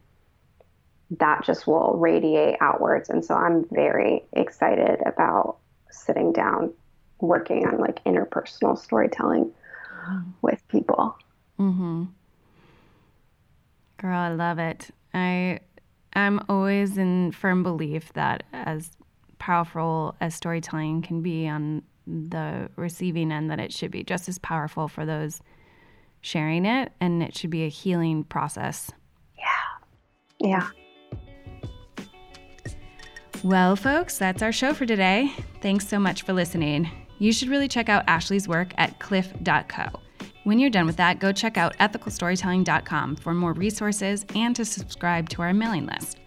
that 1.12 1.44
just 1.46 1.68
will 1.68 1.96
radiate 1.98 2.58
outwards. 2.60 3.10
And 3.10 3.24
so 3.24 3.36
I'm 3.36 3.66
very 3.72 4.24
excited 4.34 5.00
about 5.06 5.58
sitting 5.92 6.34
down, 6.34 6.74
working 7.20 7.66
on 7.68 7.78
like 7.78 8.04
interpersonal 8.04 8.78
storytelling 8.78 9.52
with 10.42 10.68
people. 10.68 11.18
Mm-hmm. 11.60 12.06
Girl, 13.98 14.18
I 14.18 14.30
love 14.30 14.60
it. 14.60 14.90
I 15.14 15.60
I'm 16.14 16.40
always 16.50 16.98
in 16.98 17.32
firm 17.32 17.64
belief 17.64 18.14
that 18.14 18.44
as 18.54 18.92
powerful 19.40 20.16
as 20.20 20.34
storytelling 20.34 21.04
can 21.04 21.22
be 21.22 21.48
on 21.48 21.84
the 22.08 22.70
receiving 22.76 23.32
end, 23.32 23.52
that 23.52 23.60
it 23.60 23.74
should 23.74 23.92
be 23.92 24.04
just 24.04 24.30
as 24.30 24.40
powerful 24.40 24.88
for 24.88 25.06
those 25.06 25.42
sharing 26.22 26.66
it, 26.66 26.92
and 27.00 27.22
it 27.22 27.38
should 27.38 27.50
be 27.50 27.64
a 27.64 27.70
healing 27.70 28.24
process. 28.24 28.92
Yeah. 29.38 29.48
Yeah. 30.40 30.70
Well, 33.44 33.76
folks, 33.76 34.18
that's 34.18 34.42
our 34.42 34.52
show 34.52 34.74
for 34.74 34.86
today. 34.86 35.32
Thanks 35.62 35.88
so 35.88 36.00
much 36.00 36.24
for 36.24 36.34
listening. 36.34 36.90
You 37.20 37.32
should 37.32 37.50
really 37.50 37.68
check 37.68 37.88
out 37.90 38.04
Ashley's 38.08 38.48
work 38.48 38.74
at 38.78 39.00
cliff.co. 39.00 40.00
When 40.44 40.60
you're 40.60 40.70
done 40.70 40.86
with 40.86 40.98
that, 40.98 41.20
go 41.20 41.32
check 41.32 41.58
out 41.58 41.78
ethicalstorytelling.com 41.78 43.18
for 43.18 43.34
more 43.34 43.54
resources 43.54 44.26
and 44.34 44.56
to 44.56 44.64
subscribe 44.64 45.30
to 45.30 45.42
our 45.42 45.54
mailing 45.54 45.86
list. 45.88 46.20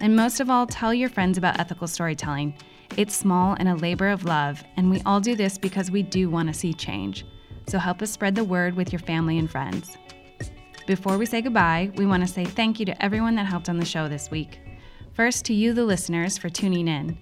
And 0.00 0.16
most 0.16 0.40
of 0.40 0.48
all, 0.48 0.66
tell 0.66 0.94
your 0.94 1.10
friends 1.10 1.36
about 1.36 1.60
ethical 1.60 1.86
storytelling. 1.86 2.54
It's 2.96 3.14
small 3.14 3.56
and 3.58 3.68
a 3.68 3.76
labor 3.76 4.08
of 4.08 4.24
love, 4.24 4.62
and 4.76 4.90
we 4.90 5.00
all 5.06 5.20
do 5.20 5.36
this 5.36 5.56
because 5.56 5.90
we 5.90 6.02
do 6.02 6.28
want 6.28 6.48
to 6.48 6.54
see 6.54 6.74
change. 6.74 7.24
So 7.68 7.78
help 7.78 8.02
us 8.02 8.10
spread 8.10 8.34
the 8.34 8.44
word 8.44 8.74
with 8.74 8.92
your 8.92 9.00
family 9.00 9.38
and 9.38 9.50
friends. 9.50 9.96
Before 10.86 11.16
we 11.16 11.26
say 11.26 11.40
goodbye, 11.40 11.92
we 11.94 12.04
want 12.04 12.26
to 12.26 12.32
say 12.32 12.44
thank 12.44 12.80
you 12.80 12.86
to 12.86 13.02
everyone 13.02 13.36
that 13.36 13.46
helped 13.46 13.68
on 13.68 13.76
the 13.76 13.84
show 13.84 14.08
this 14.08 14.30
week. 14.30 14.58
First, 15.14 15.44
to 15.44 15.54
you, 15.54 15.72
the 15.72 15.84
listeners, 15.84 16.36
for 16.36 16.48
tuning 16.48 16.88
in. 16.88 17.16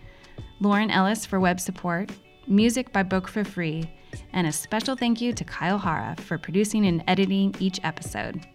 Lauren 0.60 0.90
Ellis 0.90 1.26
for 1.26 1.38
web 1.38 1.60
support, 1.60 2.10
music 2.46 2.92
by 2.92 3.02
Book 3.02 3.28
for 3.28 3.44
Free, 3.44 3.90
and 4.32 4.46
a 4.46 4.52
special 4.52 4.96
thank 4.96 5.20
you 5.20 5.32
to 5.32 5.44
Kyle 5.44 5.78
Hara 5.78 6.16
for 6.20 6.38
producing 6.38 6.86
and 6.86 7.04
editing 7.06 7.54
each 7.58 7.78
episode. 7.84 8.46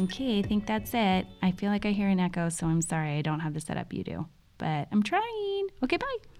Okay, 0.00 0.38
I 0.38 0.42
think 0.42 0.66
that's 0.66 0.92
it. 0.94 1.26
I 1.42 1.52
feel 1.52 1.70
like 1.70 1.86
I 1.86 1.90
hear 1.90 2.08
an 2.08 2.20
echo, 2.20 2.48
so 2.48 2.66
I'm 2.66 2.82
sorry 2.82 3.18
I 3.18 3.22
don't 3.22 3.40
have 3.40 3.54
the 3.54 3.60
setup 3.60 3.92
you 3.92 4.04
do, 4.04 4.26
but 4.58 4.88
I'm 4.92 5.02
trying. 5.02 5.68
Okay, 5.82 5.96
bye. 5.96 6.33